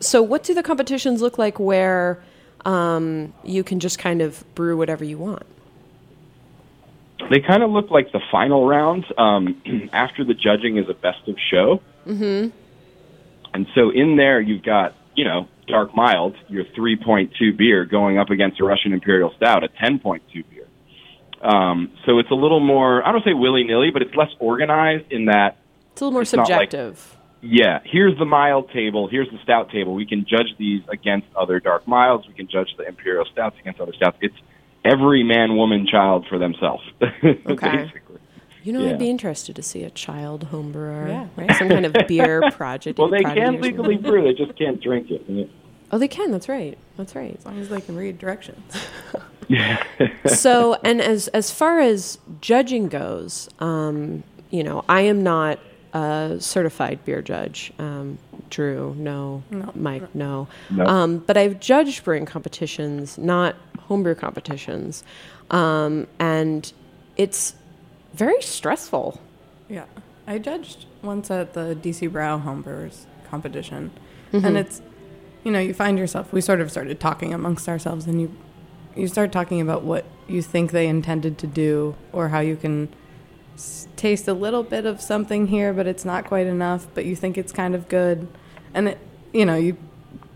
so 0.01 0.23
what 0.23 0.45
do 0.45 0.55
the 0.55 0.63
competitions 0.63 1.21
look 1.21 1.37
like 1.37 1.61
where 1.61 2.23
um, 2.65 3.33
you 3.43 3.65
can 3.65 3.81
just 3.81 3.99
kind 3.99 4.23
of 4.23 4.45
brew 4.55 4.77
whatever 4.77 5.05
you 5.05 5.19
want? 5.19 5.45
they 7.31 7.41
kind 7.41 7.63
of 7.63 7.71
look 7.71 7.91
like 7.91 8.13
the 8.13 8.21
final 8.31 8.67
rounds 8.67 9.07
um, 9.17 9.61
after 9.93 10.25
the 10.25 10.35
judging 10.35 10.77
is 10.77 10.89
a 10.89 10.95
best 10.95 11.27
of 11.29 11.37
show. 11.51 11.81
Mm-hmm. 12.07 12.57
And 13.55 13.67
so 13.75 13.91
in 13.91 14.17
there, 14.17 14.41
you've 14.41 14.63
got 14.63 14.95
you 15.15 15.25
know 15.25 15.49
dark 15.67 15.95
mild, 15.95 16.37
your 16.49 16.65
3.2 16.65 17.57
beer, 17.57 17.85
going 17.85 18.19
up 18.19 18.31
against 18.31 18.61
a 18.61 18.65
Russian 18.65 18.93
Imperial 18.93 19.33
Stout, 19.37 19.65
a 19.65 19.69
10.2 19.69 20.21
beer. 20.51 20.67
Um, 21.41 21.93
so 22.05 22.19
it's 22.19 22.31
a 22.31 22.35
little 22.35 22.61
more, 22.61 23.07
I 23.07 23.13
don't 23.13 23.25
say 23.25 23.33
willy 23.33 23.65
nilly, 23.65 23.91
but 23.91 24.03
it's 24.03 24.15
less 24.15 24.31
organized 24.39 25.11
in 25.11 25.27
that 25.27 25.57
It's 25.93 26.01
a 26.01 26.05
little 26.05 26.13
more 26.13 26.25
subjective. 26.25 27.14
Yeah, 27.45 27.81
here's 27.85 28.17
the 28.19 28.25
mild 28.25 28.71
table, 28.71 29.09
here's 29.09 29.31
the 29.31 29.39
stout 29.43 29.71
table. 29.71 29.95
We 29.95 30.07
can 30.07 30.25
judge 30.27 30.55
these 30.59 30.83
against 30.89 31.27
other 31.37 31.61
dark 31.61 31.87
milds. 31.87 32.27
We 32.27 32.35
can 32.35 32.49
judge 32.49 32.69
the 32.79 32.87
imperial 32.87 33.27
stouts 33.31 33.57
against 33.61 33.81
other 33.81 33.93
stouts. 33.93 34.17
It's 34.21 34.37
every 34.85 35.23
man, 35.23 35.57
woman, 35.57 35.87
child 35.87 36.27
for 36.29 36.39
themselves. 36.39 36.83
basically. 37.23 38.19
you 38.63 38.73
know, 38.73 38.83
yeah. 38.83 38.91
I'd 38.91 38.99
be 38.99 39.11
interested 39.11 39.57
to 39.57 39.63
see 39.63 39.83
a 39.83 39.91
child 39.91 40.45
home 40.45 40.73
brewer, 40.73 41.07
Yeah. 41.09 41.29
right? 41.37 41.55
Some 41.57 41.69
kind 41.69 41.85
of 41.85 41.95
beer 42.09 42.51
project. 42.53 42.99
Well, 42.99 43.11
they 43.11 43.23
can 43.23 43.61
legally 43.61 43.97
brew, 43.97 44.23
they 44.25 44.33
just 44.33 44.59
can't 44.59 44.81
drink 44.83 45.11
it. 45.11 45.51
Oh, 45.93 45.99
they 45.99 46.09
can. 46.09 46.31
That's 46.31 46.49
right. 46.49 46.79
That's 46.97 47.15
right. 47.15 47.37
As 47.39 47.45
long 47.45 47.59
as 47.59 47.69
they 47.69 47.81
can 47.81 47.95
read 47.97 48.19
directions. 48.19 48.89
so 50.27 50.75
and 50.83 51.03
as 51.03 51.29
as 51.29 51.51
far 51.51 51.79
as 51.79 52.19
judging 52.41 52.89
goes 52.89 53.49
um, 53.59 54.23
you 54.51 54.63
know 54.63 54.83
i 54.89 55.03
am 55.03 55.23
not 55.23 55.59
a 55.95 56.37
certified 56.41 56.99
beer 57.05 57.23
judge 57.23 57.73
um, 57.79 58.19
drew 58.51 58.95
no, 58.99 59.43
No. 59.51 59.71
mike 59.75 60.15
no, 60.15 60.49
No. 60.71 60.85
Um, 60.87 61.19
but 61.19 61.37
i've 61.37 61.61
judged 61.61 62.05
brewing 62.05 62.27
competitions 62.27 63.17
not 63.17 63.55
homebrew 63.89 64.15
competitions 64.17 65.05
um, 65.51 66.07
and 66.19 66.73
it's 67.17 67.55
very 68.13 68.41
stressful 68.43 69.21
Yeah. 69.69 69.85
I 70.27 70.39
judged 70.39 70.87
once 71.03 71.31
at 71.31 71.53
the 71.53 71.77
DC 71.83 72.09
Brau 72.11 72.43
Homebrewers 72.43 73.05
competition. 73.29 73.91
Mm-hmm. 74.33 74.47
And 74.47 74.57
it's, 74.57 74.81
you 75.45 75.51
know, 75.53 75.59
you 75.59 75.75
find 75.75 75.99
yourself, 75.99 76.33
we 76.33 76.41
sort 76.41 76.63
of 76.63 76.71
started 76.71 76.99
talking 76.99 77.35
amongst 77.35 77.69
ourselves 77.69 78.07
and 78.07 78.19
you, 78.23 78.35
you 78.97 79.07
start 79.07 79.33
talking 79.33 79.61
about 79.61 79.83
what 79.83 80.07
you 80.27 80.41
think 80.41 80.71
they 80.71 80.87
intended 80.89 81.37
to 81.39 81.47
do 81.47 81.95
or 82.11 82.31
how 82.31 82.41
you 82.41 82.57
can 82.57 82.89
s- 82.89 82.95
taste 83.97 84.29
a 84.29 84.35
little 84.35 84.63
bit 84.63 84.87
of 84.87 85.01
something 85.01 85.47
here, 85.47 85.73
but 85.73 85.87
it's 85.87 86.05
not 86.05 86.25
quite 86.25 86.47
enough, 86.47 86.87
but 86.95 87.05
you 87.05 87.17
think 87.17 87.39
it's 87.39 87.53
kind 87.53 87.75
of 87.75 87.89
good. 87.89 88.27
And 88.73 88.89
it, 88.89 88.99
you 89.33 89.45
know, 89.45 89.57
you 89.57 89.77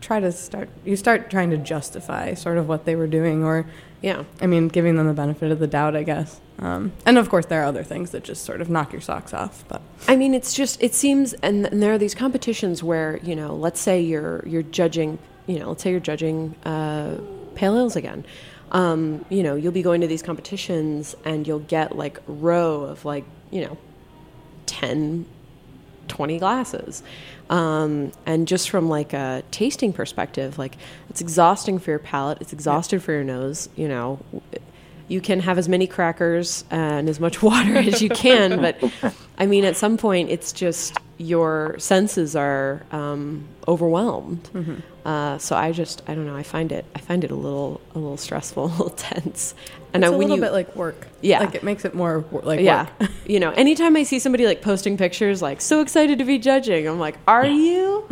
try 0.00 0.20
to 0.20 0.32
start, 0.32 0.68
you 0.84 0.96
start 0.96 1.30
trying 1.30 1.50
to 1.50 1.58
justify 1.58 2.34
sort 2.34 2.58
of 2.58 2.68
what 2.68 2.84
they 2.84 2.96
were 2.96 3.06
doing 3.06 3.44
or, 3.44 3.66
yeah 4.00 4.24
I 4.40 4.46
mean, 4.46 4.68
giving 4.68 4.96
them 4.96 5.06
the 5.06 5.14
benefit 5.14 5.50
of 5.50 5.58
the 5.58 5.66
doubt, 5.66 5.96
I 5.96 6.02
guess. 6.02 6.40
Um, 6.60 6.92
and 7.06 7.18
of 7.18 7.28
course, 7.28 7.46
there 7.46 7.62
are 7.62 7.66
other 7.66 7.84
things 7.84 8.10
that 8.10 8.24
just 8.24 8.44
sort 8.44 8.60
of 8.60 8.68
knock 8.68 8.92
your 8.92 9.00
socks 9.00 9.32
off. 9.32 9.64
But 9.68 9.80
I 10.08 10.16
mean, 10.16 10.34
it's 10.34 10.54
just 10.54 10.82
it 10.82 10.94
seems, 10.94 11.32
and, 11.34 11.66
and 11.66 11.82
there 11.82 11.92
are 11.92 11.98
these 11.98 12.14
competitions 12.14 12.82
where 12.82 13.18
you 13.22 13.36
know, 13.36 13.54
let's 13.54 13.80
say 13.80 14.00
you're 14.00 14.42
you're 14.46 14.64
judging, 14.64 15.18
you 15.46 15.58
know, 15.58 15.68
let's 15.68 15.82
say 15.82 15.92
you're 15.92 16.00
judging 16.00 16.54
uh, 16.64 17.16
pale 17.54 17.76
ales 17.76 17.96
again. 17.96 18.24
Um, 18.72 19.24
you 19.30 19.42
know, 19.42 19.54
you'll 19.54 19.72
be 19.72 19.82
going 19.82 20.02
to 20.02 20.06
these 20.06 20.22
competitions 20.22 21.16
and 21.24 21.46
you'll 21.46 21.58
get 21.60 21.96
like 21.96 22.18
a 22.28 22.32
row 22.32 22.82
of 22.82 23.04
like 23.04 23.24
you 23.50 23.64
know, 23.64 23.76
10, 24.66 25.26
20 26.08 26.38
glasses. 26.38 27.02
Um, 27.50 28.12
and 28.26 28.46
just 28.46 28.70
from 28.70 28.88
like 28.88 29.12
a 29.12 29.42
tasting 29.50 29.92
perspective, 29.92 30.58
like 30.58 30.76
it's 31.08 31.20
exhausting 31.20 31.78
for 31.78 31.90
your 31.90 31.98
palate, 31.98 32.38
it's 32.40 32.52
exhausted 32.52 33.02
for 33.02 33.12
your 33.12 33.24
nose. 33.24 33.68
You 33.76 33.88
know, 33.88 34.20
you 35.08 35.20
can 35.20 35.40
have 35.40 35.56
as 35.56 35.68
many 35.68 35.86
crackers 35.86 36.64
and 36.70 37.08
as 37.08 37.18
much 37.18 37.42
water 37.42 37.76
as 37.76 38.02
you 38.02 38.10
can, 38.10 38.60
but 38.60 38.82
I 39.38 39.46
mean, 39.46 39.64
at 39.64 39.76
some 39.76 39.96
point, 39.96 40.30
it's 40.30 40.52
just 40.52 40.98
your 41.16 41.76
senses 41.78 42.36
are 42.36 42.82
um, 42.92 43.48
overwhelmed. 43.66 44.48
Uh, 45.08 45.38
so 45.38 45.56
I 45.56 45.72
just, 45.72 46.02
I 46.06 46.14
don't 46.14 46.26
know, 46.26 46.36
I 46.36 46.42
find 46.42 46.70
it, 46.70 46.84
I 46.94 46.98
find 46.98 47.24
it 47.24 47.30
a 47.30 47.34
little, 47.34 47.80
a 47.94 47.98
little 47.98 48.18
stressful, 48.18 48.64
a 48.66 48.66
little 48.66 48.90
tense. 48.90 49.54
And 49.94 50.04
it's 50.04 50.12
I, 50.12 50.14
a 50.14 50.18
when 50.18 50.28
little 50.28 50.36
you, 50.36 50.42
bit 50.42 50.52
like 50.52 50.76
work. 50.76 51.06
Yeah. 51.22 51.38
like 51.38 51.54
it 51.54 51.62
makes 51.62 51.86
it 51.86 51.94
more 51.94 52.18
wor- 52.30 52.42
like 52.42 52.60
yeah, 52.60 52.88
work. 53.00 53.10
you 53.26 53.40
know, 53.40 53.50
anytime 53.52 53.96
I 53.96 54.02
see 54.02 54.18
somebody 54.18 54.44
like 54.44 54.60
posting 54.60 54.98
pictures, 54.98 55.40
like 55.40 55.62
so 55.62 55.80
excited 55.80 56.18
to 56.18 56.26
be 56.26 56.38
judging, 56.38 56.86
I'm 56.86 56.98
like, 56.98 57.16
are 57.26 57.46
you? 57.46 58.06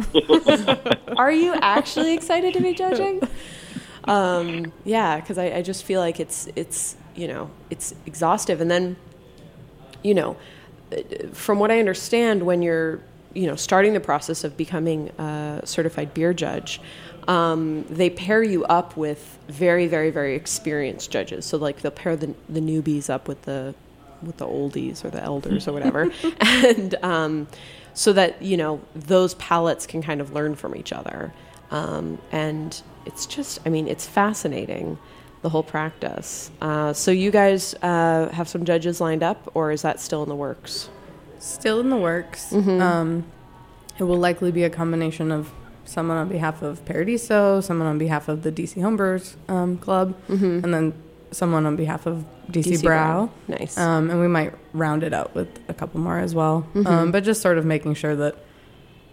are 1.19 1.31
you 1.31 1.53
actually 1.61 2.15
excited 2.15 2.55
to 2.55 2.63
be 2.63 2.73
judging? 2.73 3.21
Um, 4.05 4.73
yeah, 4.85 5.21
because 5.21 5.37
I, 5.37 5.57
I 5.57 5.61
just 5.61 5.85
feel 5.85 6.01
like 6.01 6.19
it's 6.19 6.49
it's 6.57 6.97
you 7.15 7.29
know 7.29 7.51
it's 7.69 7.95
exhaustive, 8.07 8.63
and 8.63 8.71
then 8.71 8.97
you 10.03 10.15
know, 10.15 10.39
uh, 10.93 11.27
from 11.35 11.59
what 11.59 11.71
I 11.71 11.79
understand, 11.79 12.45
when 12.45 12.63
you're 12.63 13.01
you 13.37 13.46
know 13.46 13.57
starting 13.57 13.92
the 13.92 14.01
process 14.01 14.44
of 14.44 14.57
becoming 14.57 15.11
a 15.18 15.62
certified 15.64 16.14
beer 16.14 16.33
judge, 16.33 16.81
um, 17.29 17.85
they 17.88 18.11
pair 18.11 18.42
you 18.42 18.64
up 18.64 18.96
with 18.96 19.38
very 19.49 19.87
very 19.87 20.11
very 20.11 20.35
experienced 20.35 21.11
judges. 21.11 21.44
So 21.44 21.59
like 21.59 21.81
they'll 21.83 21.92
pair 21.92 22.16
the 22.16 22.35
the 22.49 22.61
newbies 22.61 23.11
up 23.11 23.29
with 23.29 23.42
the 23.42 23.75
with 24.22 24.38
the 24.38 24.46
oldies 24.46 25.05
or 25.05 25.11
the 25.11 25.22
elders 25.22 25.68
or 25.68 25.72
whatever, 25.72 26.11
and 26.40 26.94
um, 27.03 27.49
so 27.94 28.12
that 28.12 28.42
you 28.42 28.57
know 28.57 28.81
those 28.94 29.35
palates 29.35 29.87
can 29.87 30.03
kind 30.03 30.20
of 30.20 30.33
learn 30.33 30.55
from 30.55 30.75
each 30.75 30.92
other. 30.92 31.33
Um, 31.70 32.18
and 32.33 32.81
it's 33.05 33.27
just, 33.27 33.61
I 33.66 33.70
mean, 33.70 33.88
it's 33.88 34.07
fascinating 34.07 34.99
the 35.42 35.49
whole 35.49 35.62
practice. 35.62 36.51
Uh, 36.61 36.92
so 36.92 37.11
you 37.11 37.31
guys 37.31 37.75
uh, 37.83 38.31
have 38.33 38.49
some 38.49 38.64
judges 38.64 39.01
lined 39.01 39.22
up, 39.22 39.51
or 39.55 39.70
is 39.70 39.83
that 39.83 40.01
still 40.01 40.22
in 40.22 40.29
the 40.29 40.37
works? 40.37 40.88
Still 41.47 41.81
in 41.81 41.91
the 41.91 41.97
works. 41.97 42.51
Mm-hmm. 42.53 42.81
Um, 42.83 43.25
it 43.99 44.03
will 44.05 44.19
likely 44.19 44.51
be 44.53 44.65
a 44.65 44.71
combination 44.71 45.31
of 45.31 45.51
someone 45.85 46.17
on 46.17 46.29
behalf 46.29 46.63
of 46.63 46.85
Paradiso, 46.85 47.61
someone 47.61 47.87
on 47.87 47.99
behalf 47.99 48.29
of 48.29 48.43
the 48.43 48.51
DC 48.53 48.75
Homebrewers 48.77 49.37
um, 49.49 49.79
Club, 49.79 50.17
and 50.29 50.75
then 50.75 50.93
someone 51.31 51.65
on 51.67 51.77
behalf 51.77 52.07
of 52.07 52.25
DC, 52.51 52.65
DC 52.73 52.83
Brau. 52.83 53.29
Brau. 53.29 53.31
Nice. 53.49 53.79
Um, 53.79 54.11
and 54.11 54.21
we 54.21 54.29
might 54.29 54.53
round 54.73 55.03
it 55.03 55.13
out 55.15 55.35
with 55.35 55.49
a 55.69 55.75
couple 55.75 56.01
more 56.01 56.19
as 56.19 56.35
well. 56.35 56.67
Mm-hmm. 56.75 56.87
Um, 56.87 57.11
but 57.13 57.23
just 57.25 57.41
sort 57.43 57.59
of 57.59 57.65
making 57.65 57.95
sure 57.95 58.17
that 58.17 58.37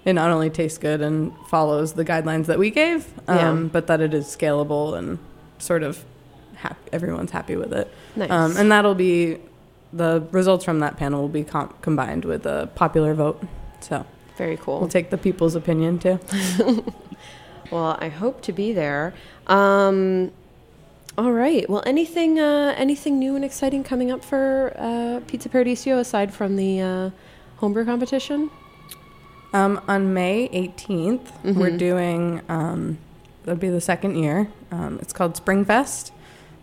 it 0.05 0.13
not 0.13 0.31
only 0.31 0.49
tastes 0.49 0.77
good 0.77 1.01
and 1.01 1.31
follows 1.49 1.93
the 1.93 2.03
guidelines 2.03 2.47
that 2.47 2.59
we 2.59 2.71
gave, 2.71 3.07
um, 3.27 3.37
Yeah. 3.37 3.69
but 3.71 3.87
that 3.87 4.01
it 4.01 4.13
is 4.13 4.25
scalable 4.25 4.97
and 4.97 5.17
sort 5.59 5.83
of 5.83 6.03
hap- 6.55 6.89
everyone's 6.91 7.31
happy 7.31 7.55
with 7.55 7.71
it. 7.73 7.89
Nice. 8.15 8.29
Um, 8.31 8.57
and 8.57 8.71
that'll 8.71 8.95
be 8.95 9.37
the 9.93 10.27
results 10.31 10.65
from 10.65 10.79
that 10.79 10.97
panel 10.97 11.21
will 11.21 11.29
be 11.29 11.43
com- 11.43 11.73
combined 11.81 12.25
with 12.25 12.45
a 12.45 12.69
popular 12.75 13.13
vote. 13.13 13.41
So 13.79 14.05
Very 14.37 14.57
cool. 14.57 14.79
we'll 14.79 14.89
take 14.89 15.09
the 15.11 15.17
people's 15.17 15.55
opinion 15.55 15.99
too. 15.99 16.19
Well, 17.71 17.97
I 17.99 18.09
hope 18.09 18.41
to 18.41 18.51
be 18.51 18.71
there. 18.71 19.15
Um, 19.47 20.31
all 21.17 21.31
right. 21.31 21.67
Well, 21.67 21.81
anything 21.87 22.39
uh, 22.39 22.75
anything 22.77 23.17
new 23.17 23.35
and 23.35 23.43
exciting 23.43 23.83
coming 23.83 24.11
up 24.11 24.23
for 24.23 24.73
uh, 24.77 25.21
Pizza 25.27 25.49
Paradiso 25.49 25.97
aside 25.97 26.31
from 26.31 26.55
the 26.55 26.81
uh, 26.81 27.09
homebrew 27.57 27.85
competition? 27.85 28.51
Um, 29.53 29.81
on 29.87 30.13
May 30.13 30.49
18th, 30.49 31.55
we're 31.55 31.75
doing, 31.77 32.41
um, 32.49 32.97
that'll 33.43 33.59
be 33.59 33.69
the 33.69 33.81
second 33.81 34.17
year. 34.17 34.49
Um, 34.71 34.99
it's 35.01 35.13
called 35.13 35.33
Springfest. 35.35 36.11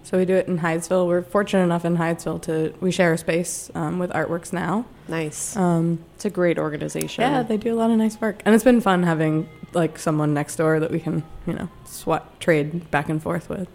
So 0.03 0.19
we 0.19 0.25
do 0.25 0.35
it 0.35 0.49
in 0.49 0.59
Hyattsville. 0.59 1.07
We're 1.07 1.23
fortunate 1.23 1.63
enough 1.63 1.85
in 1.85 1.97
Hyattsville 1.97 2.43
to, 2.43 2.75
we 2.81 2.91
share 2.91 3.13
a 3.13 3.19
space 3.19 3.71
um, 3.75 3.99
with 3.99 4.11
Artworks 4.11 4.53
Now. 4.53 4.87
Nice. 5.09 5.57
Um, 5.57 6.03
It's 6.17 6.25
a 6.25 6.31
great 6.31 6.59
organization. 6.59 7.23
yeah, 7.23 7.43
they 7.43 7.57
do 7.57 7.73
a 7.75 7.77
lot 7.77 7.91
of 7.91 7.99
nice 7.99 8.21
work. 8.21 8.43
And 8.45 8.55
it's 8.55 8.65
been 8.65 8.81
fun 8.81 9.03
having 9.03 9.49
like 9.73 9.99
someone 9.99 10.35
next 10.35 10.57
door 10.57 10.81
that 10.81 10.91
we 10.91 10.99
can, 11.01 11.23
you 11.47 11.53
know, 11.53 11.69
swap, 11.85 12.39
trade 12.41 12.91
back 12.91 13.09
and 13.09 13.23
forth 13.23 13.49
with. 13.49 13.69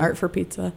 Art 0.00 0.16
for 0.16 0.28
pizza. 0.28 0.72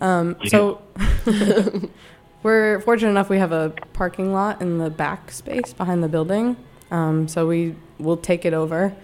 Um, 0.00 0.36
so 0.46 0.80
we're 2.42 2.80
fortunate 2.80 3.10
enough 3.10 3.28
we 3.28 3.38
have 3.38 3.52
a 3.52 3.72
parking 3.92 4.32
lot 4.32 4.60
in 4.62 4.78
the 4.78 4.90
back 4.90 5.30
space 5.30 5.72
behind 5.72 6.02
the 6.02 6.08
building. 6.08 6.56
Um, 6.90 7.28
so 7.28 7.46
we 7.46 7.74
will 7.98 8.16
take 8.16 8.44
it 8.44 8.54
over. 8.54 8.94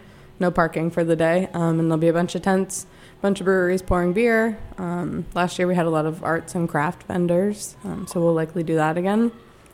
No 0.40 0.50
parking 0.50 0.90
for 0.90 1.04
the 1.04 1.16
day. 1.16 1.48
Um, 1.52 1.78
and 1.80 1.90
there'll 1.90 1.98
be 1.98 2.08
a 2.08 2.12
bunch 2.12 2.34
of 2.34 2.42
tents, 2.42 2.86
bunch 3.24 3.40
of 3.40 3.46
breweries 3.46 3.80
pouring 3.80 4.12
beer. 4.12 4.58
Um, 4.76 5.24
last 5.32 5.58
year 5.58 5.66
we 5.66 5.74
had 5.74 5.86
a 5.86 5.90
lot 5.90 6.04
of 6.04 6.22
arts 6.22 6.54
and 6.54 6.68
craft 6.68 7.04
vendors. 7.04 7.74
Um, 7.82 8.06
so 8.06 8.20
we'll 8.20 8.34
likely 8.34 8.62
do 8.62 8.74
that 8.74 8.98
again. 8.98 9.32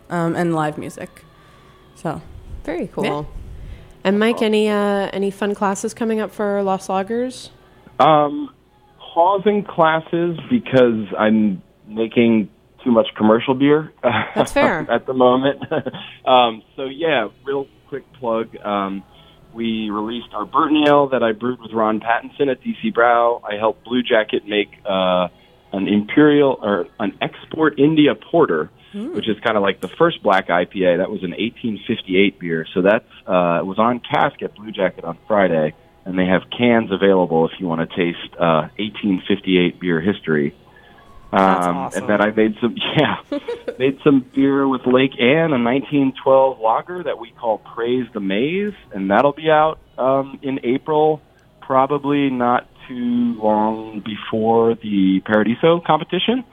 Um, 0.09 0.37
and 0.37 0.55
live 0.55 0.79
music. 0.79 1.25
So 1.97 2.23
Very 2.63 2.87
cool. 2.87 3.05
Yeah. 3.05 3.25
And 4.05 4.21
Mike, 4.21 4.41
any 4.41 4.69
uh, 4.69 5.11
any 5.13 5.33
fun 5.33 5.57
classes 5.57 5.95
coming 5.95 6.21
up 6.21 6.31
for 6.31 6.63
Lost 6.63 6.89
Lagers? 6.89 7.51
Um, 7.99 8.55
pausing 9.01 9.65
classes 9.65 10.39
because 10.49 11.07
I'm 11.19 11.61
making 11.89 12.51
too 12.85 12.93
much 12.93 13.09
commercial 13.17 13.55
beer. 13.55 13.93
That's 14.03 14.53
fair. 14.53 14.87
at 14.91 15.07
the 15.07 15.13
moment. 15.13 15.61
um, 16.25 16.63
so 16.77 16.85
yeah, 16.85 17.29
real 17.45 17.67
quick 17.89 18.05
plug. 18.13 18.57
We 19.55 19.91
released 19.91 20.33
our 20.33 20.45
Burton 20.45 20.85
Ale 20.87 21.09
that 21.09 21.23
I 21.23 21.33
brewed 21.33 21.61
with 21.61 21.73
Ron 21.73 22.01
Pattinson 22.01 22.51
at 22.51 22.63
DC 22.63 22.95
Brau. 22.95 23.43
I 23.45 23.57
helped 23.57 23.85
Blue 23.85 24.03
Jacket 24.03 24.47
make 24.47 24.69
uh, 24.89 25.29
an 25.73 25.89
imperial 25.89 26.59
or 26.61 26.87
an 26.99 27.19
export 27.21 27.79
India 27.79 28.15
porter, 28.15 28.71
which 29.15 29.29
is 29.29 29.39
kind 29.45 29.57
of 29.57 29.63
like 29.63 29.81
the 29.81 29.89
first 29.89 30.23
black 30.23 30.49
IPA. 30.49 30.99
That 30.99 31.11
was 31.11 31.23
an 31.23 31.31
1858 31.31 32.39
beer. 32.39 32.67
So 32.75 32.83
that's 32.83 33.05
uh, 33.27 33.61
it 33.61 33.67
was 33.67 33.79
on 33.79 34.01
cask 34.01 34.43
at 34.43 34.55
Blue 34.55 34.73
Jacket 34.73 35.05
on 35.05 35.19
Friday, 35.27 35.75
and 36.05 36.19
they 36.19 36.27
have 36.27 36.43
cans 36.57 36.91
available 36.91 37.47
if 37.47 37.53
you 37.59 37.67
want 37.67 37.89
to 37.89 37.97
taste 37.97 38.35
uh, 38.35 38.69
1858 38.79 39.81
beer 39.81 40.01
history. 40.01 40.55
Um, 41.33 41.41
awesome. 41.41 42.03
And 42.03 42.11
then 42.11 42.21
I 42.21 42.31
made 42.31 42.57
some, 42.61 42.75
yeah, 42.99 43.39
made 43.79 43.99
some 44.03 44.25
beer 44.35 44.67
with 44.67 44.83
Lake 44.87 45.13
Anne, 45.21 45.53
a 45.53 45.63
1912 45.63 46.59
lager 46.61 47.03
that 47.05 47.19
we 47.19 47.31
call 47.33 47.59
Praise 47.59 48.07
the 48.13 48.21
Maze, 48.21 48.75
and 48.93 49.11
that'll 49.11 49.33
be 49.33 49.49
out 49.51 49.79
um, 49.99 50.39
in 50.43 50.61
April, 50.65 51.21
probably 51.61 52.31
not 52.31 52.69
too 52.89 53.35
long 53.41 54.01
before 54.05 54.75
the 54.75 55.21
Paradiso 55.25 55.81
competition. 55.87 56.45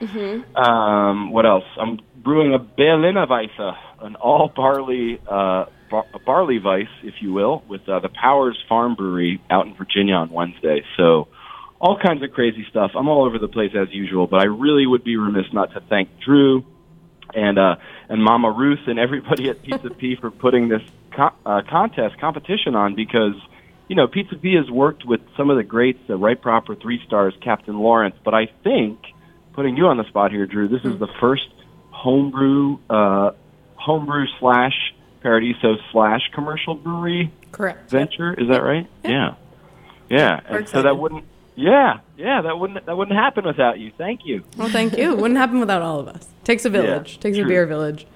Um, 0.54 1.32
what 1.32 1.44
else? 1.44 1.64
I'm 1.80 1.98
brewing 2.22 2.54
a 2.54 2.58
Berliner 2.58 3.26
Weisse, 3.26 3.76
an 4.00 4.14
all 4.16 4.52
barley, 4.54 5.18
uh, 5.26 5.64
bar- 5.90 6.06
a 6.14 6.18
barley 6.24 6.60
Weiss, 6.60 6.86
if 7.02 7.14
you 7.20 7.32
will, 7.32 7.64
with 7.68 7.88
uh, 7.88 7.98
the 7.98 8.08
Powers 8.10 8.56
Farm 8.68 8.94
Brewery 8.94 9.40
out 9.50 9.66
in 9.66 9.74
Virginia 9.74 10.14
on 10.14 10.30
Wednesday. 10.30 10.84
So 10.96 11.26
all 11.80 11.98
kinds 11.98 12.22
of 12.22 12.32
crazy 12.32 12.66
stuff. 12.70 12.92
I'm 12.94 13.08
all 13.08 13.24
over 13.24 13.38
the 13.38 13.48
place 13.48 13.72
as 13.74 13.88
usual, 13.92 14.26
but 14.26 14.40
I 14.40 14.46
really 14.46 14.86
would 14.86 15.04
be 15.04 15.16
remiss 15.16 15.46
not 15.52 15.72
to 15.74 15.80
thank 15.80 16.08
Drew 16.20 16.64
and 17.34 17.58
uh, 17.58 17.76
and 18.08 18.22
Mama 18.22 18.50
Ruth 18.50 18.86
and 18.86 18.98
everybody 18.98 19.48
at 19.48 19.62
Pizza 19.62 19.90
P 19.98 20.16
for 20.16 20.30
putting 20.30 20.68
this 20.68 20.82
co- 21.14 21.34
uh, 21.46 21.62
contest 21.68 22.18
competition 22.18 22.74
on 22.74 22.94
because 22.94 23.34
you 23.88 23.96
know 23.96 24.06
Pizza 24.08 24.36
P 24.36 24.54
has 24.54 24.70
worked 24.70 25.04
with 25.04 25.20
some 25.36 25.50
of 25.50 25.56
the 25.56 25.62
greats, 25.62 26.00
the 26.08 26.16
right 26.16 26.40
proper 26.40 26.74
three 26.74 27.00
stars, 27.06 27.34
Captain 27.42 27.78
Lawrence. 27.78 28.16
But 28.24 28.34
I 28.34 28.46
think 28.64 28.98
putting 29.52 29.76
you 29.76 29.86
on 29.86 29.98
the 29.98 30.04
spot 30.04 30.32
here, 30.32 30.46
Drew, 30.46 30.68
this 30.68 30.84
is 30.84 30.98
the 30.98 31.08
first 31.20 31.48
homebrew 31.90 32.78
uh, 32.90 33.32
homebrew 33.76 34.26
slash 34.40 34.74
Paradiso 35.20 35.76
slash 35.92 36.20
commercial 36.34 36.74
brewery 36.74 37.32
Correct. 37.52 37.90
venture. 37.90 38.34
Is 38.34 38.48
that 38.48 38.62
right? 38.62 38.88
Yeah. 39.04 39.34
Yeah. 40.08 40.40
We're 40.50 40.58
And 40.58 40.68
so 40.68 40.82
that 40.82 40.96
wouldn't. 40.96 41.24
Yeah, 41.58 41.98
yeah, 42.16 42.40
that 42.42 42.56
wouldn't 42.56 42.86
that 42.86 42.96
wouldn't 42.96 43.16
happen 43.16 43.44
without 43.44 43.80
you. 43.80 43.90
Thank 43.98 44.20
you. 44.24 44.44
Well, 44.56 44.68
thank 44.68 44.96
you. 44.96 45.16
Wouldn't 45.16 45.38
happen 45.38 45.58
without 45.58 45.82
all 45.82 45.98
of 45.98 46.06
us. 46.06 46.28
Takes 46.44 46.64
a 46.64 46.70
village. 46.70 47.18
Takes 47.18 47.36
a 47.36 47.42
beer 47.42 47.66
village. 47.66 48.06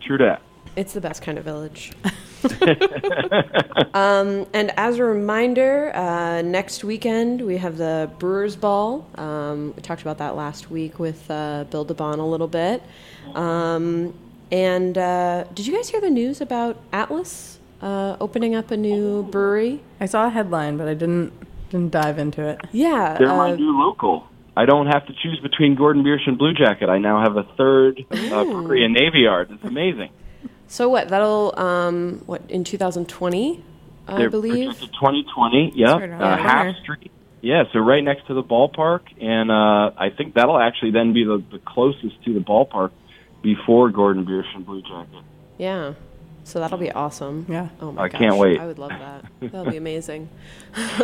True 0.00 0.16
that. 0.18 0.40
It's 0.76 0.92
the 0.92 1.00
best 1.00 1.20
kind 1.20 1.36
of 1.36 1.44
village. 1.44 1.90
um, 3.94 4.46
and 4.52 4.70
as 4.76 4.98
a 4.98 5.04
reminder, 5.04 5.90
uh, 5.96 6.42
next 6.42 6.84
weekend 6.84 7.40
we 7.40 7.56
have 7.56 7.78
the 7.78 8.10
Brewers 8.20 8.54
Ball. 8.54 9.04
Um, 9.16 9.72
we 9.74 9.82
talked 9.82 10.02
about 10.02 10.18
that 10.18 10.36
last 10.36 10.70
week 10.70 11.00
with 11.00 11.28
uh, 11.28 11.64
Bill 11.70 11.84
DeBaun 11.84 12.18
a 12.18 12.22
little 12.22 12.48
bit. 12.48 12.80
Um, 13.34 14.14
and 14.52 14.96
uh, 14.96 15.44
did 15.54 15.66
you 15.66 15.74
guys 15.74 15.88
hear 15.88 16.00
the 16.00 16.10
news 16.10 16.40
about 16.40 16.76
Atlas 16.92 17.58
uh, 17.82 18.16
opening 18.20 18.54
up 18.54 18.70
a 18.70 18.76
new 18.76 19.24
brewery? 19.24 19.80
I 19.98 20.06
saw 20.06 20.26
a 20.26 20.30
headline, 20.30 20.76
but 20.76 20.86
I 20.86 20.94
didn't 20.94 21.32
didn't 21.70 21.90
dive 21.92 22.18
into 22.18 22.42
it. 22.42 22.60
Yeah. 22.72 23.16
They're 23.18 23.28
my 23.28 23.52
uh, 23.52 23.56
new 23.56 23.78
local. 23.78 24.26
I 24.56 24.66
don't 24.66 24.86
have 24.86 25.06
to 25.06 25.12
choose 25.12 25.40
between 25.42 25.74
Gordon 25.74 26.04
Biersch 26.04 26.26
and 26.28 26.38
Blue 26.38 26.52
Jacket. 26.54 26.88
I 26.88 26.98
now 26.98 27.20
have 27.22 27.36
a 27.36 27.42
third 27.56 28.04
uh, 28.10 28.44
brewery 28.44 28.84
in 28.84 28.92
Navy 28.92 29.20
Yard. 29.20 29.50
It's 29.50 29.64
amazing. 29.64 30.10
so 30.68 30.88
what? 30.88 31.08
That'll 31.08 31.58
um, 31.58 32.22
what 32.26 32.42
in 32.48 32.62
2020, 32.62 33.64
I 34.06 34.18
They're 34.18 34.30
believe. 34.30 34.66
projected 34.70 34.92
2020. 34.94 35.72
Yeah, 35.74 35.96
right 35.98 36.10
Uh, 36.12 36.36
Half 36.36 36.62
corner. 36.66 36.78
Street. 36.82 37.10
Yeah, 37.42 37.64
so 37.72 37.80
right 37.80 38.02
next 38.02 38.26
to 38.28 38.34
the 38.34 38.42
ballpark, 38.44 39.00
and 39.20 39.50
uh, 39.50 39.90
I 39.98 40.08
think 40.16 40.34
that'll 40.34 40.58
actually 40.58 40.92
then 40.92 41.12
be 41.12 41.24
the, 41.24 41.42
the 41.50 41.58
closest 41.58 42.22
to 42.24 42.32
the 42.32 42.40
ballpark 42.40 42.90
before 43.42 43.90
Gordon 43.90 44.24
Biersch 44.24 44.54
and 44.54 44.64
Blue 44.64 44.80
Jacket. 44.82 45.22
Yeah. 45.58 45.94
So 46.44 46.60
that'll 46.60 46.78
be 46.78 46.92
awesome. 46.92 47.46
Yeah. 47.48 47.68
Oh 47.80 47.90
my 47.92 48.02
god. 48.02 48.04
I 48.04 48.08
gosh. 48.08 48.18
can't 48.20 48.36
wait. 48.36 48.60
I 48.60 48.66
would 48.66 48.78
love 48.78 48.90
that. 48.90 49.24
That'll 49.40 49.70
be 49.70 49.76
amazing. 49.78 50.28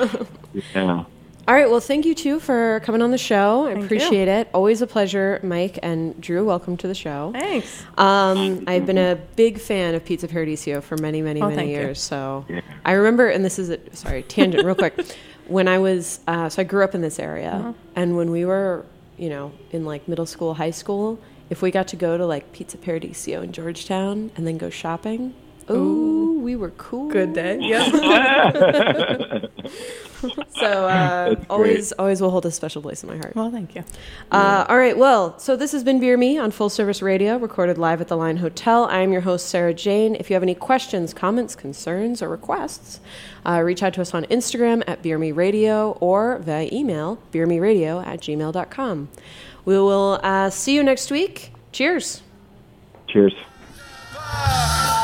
Yeah. 0.74 1.04
All 1.48 1.54
right. 1.54 1.68
Well, 1.70 1.80
thank 1.80 2.04
you 2.04 2.14
too 2.14 2.38
for 2.38 2.80
coming 2.84 3.02
on 3.02 3.10
the 3.10 3.18
show. 3.18 3.66
I 3.66 3.72
Thank 3.72 3.84
appreciate 3.86 4.28
it. 4.28 4.48
Always 4.52 4.82
a 4.82 4.86
pleasure, 4.86 5.40
Mike 5.42 5.78
and 5.82 6.20
Drew. 6.20 6.44
Welcome 6.44 6.76
to 6.78 6.86
the 6.86 6.94
show. 6.94 7.32
Thanks. 7.32 7.84
Um, 7.96 8.64
I've 8.66 8.84
been 8.86 8.98
a 8.98 9.16
big 9.36 9.58
fan 9.58 9.94
of 9.94 10.04
Pizza 10.04 10.28
Paradiso 10.28 10.80
for 10.80 10.96
many, 10.98 11.22
many, 11.22 11.40
Oh, 11.40 11.44
many 11.44 11.56
thank 11.56 11.68
you. 11.70 11.76
years. 11.76 12.00
So 12.00 12.44
Yeah. 12.48 12.60
I 12.84 12.92
remember, 12.92 13.28
and 13.28 13.44
this 13.44 13.58
is 13.58 13.70
a 13.70 13.78
sorry 13.96 14.22
tangent, 14.24 14.64
real 14.64 14.74
quick. 14.74 14.94
When 15.46 15.66
I 15.66 15.78
was, 15.78 16.20
uh, 16.28 16.48
so 16.48 16.62
I 16.62 16.64
grew 16.64 16.84
up 16.84 16.94
in 16.94 17.00
this 17.00 17.18
area, 17.18 17.50
Uh-huh. 17.50 17.72
and 17.96 18.16
when 18.16 18.30
we 18.30 18.44
were, 18.44 18.84
you 19.18 19.28
know, 19.30 19.50
in 19.72 19.84
like 19.84 20.06
middle 20.06 20.26
school, 20.26 20.54
high 20.54 20.70
school, 20.70 21.18
if 21.50 21.60
we 21.62 21.70
got 21.70 21.88
to 21.88 21.96
go 21.96 22.16
to 22.16 22.24
like 22.24 22.52
Pizza 22.52 22.78
Paradiso 22.78 23.42
in 23.42 23.52
Georgetown 23.52 24.30
and 24.36 24.46
then 24.46 24.56
go 24.56 24.70
shopping, 24.70 25.34
oh, 25.68 26.38
we 26.38 26.56
were 26.56 26.70
cool. 26.70 27.10
Good 27.10 27.34
day. 27.34 27.58
Yep. 27.60 29.50
So 30.60 30.86
uh, 30.86 31.36
always, 31.48 31.92
always 31.92 32.20
will 32.20 32.30
hold 32.30 32.44
a 32.44 32.50
special 32.50 32.82
place 32.82 33.02
in 33.02 33.08
my 33.08 33.16
heart. 33.16 33.34
well, 33.34 33.50
thank 33.50 33.74
you. 33.74 33.82
Uh, 34.30 34.66
all 34.68 34.76
right. 34.76 34.96
Well, 34.96 35.38
so 35.38 35.56
this 35.56 35.72
has 35.72 35.82
been 35.82 35.98
Beer 35.98 36.18
Me 36.18 36.36
on 36.36 36.50
Full 36.50 36.68
Service 36.68 37.00
Radio, 37.00 37.38
recorded 37.38 37.78
live 37.78 38.02
at 38.02 38.08
the 38.08 38.16
Line 38.16 38.36
Hotel. 38.36 38.84
I 38.84 38.98
am 38.98 39.10
your 39.12 39.22
host, 39.22 39.48
Sarah 39.48 39.72
Jane. 39.72 40.14
If 40.16 40.28
you 40.28 40.34
have 40.34 40.42
any 40.42 40.54
questions, 40.54 41.14
comments, 41.14 41.56
concerns, 41.56 42.20
or 42.20 42.28
requests, 42.28 43.00
uh, 43.46 43.62
reach 43.64 43.82
out 43.82 43.94
to 43.94 44.02
us 44.02 44.12
on 44.12 44.24
Instagram 44.26 44.82
at 44.86 45.00
Beer 45.02 45.18
Me 45.18 45.32
Radio 45.32 45.92
or 45.92 46.38
via 46.40 46.68
email, 46.70 47.18
beermeradio 47.32 48.06
at 48.06 48.20
gmail.com. 48.20 49.08
We 49.70 49.78
will 49.78 50.18
uh, 50.24 50.50
see 50.50 50.74
you 50.74 50.82
next 50.82 51.12
week. 51.12 51.52
Cheers. 51.70 52.22
Cheers. 53.06 53.32
Bye. 54.12 54.96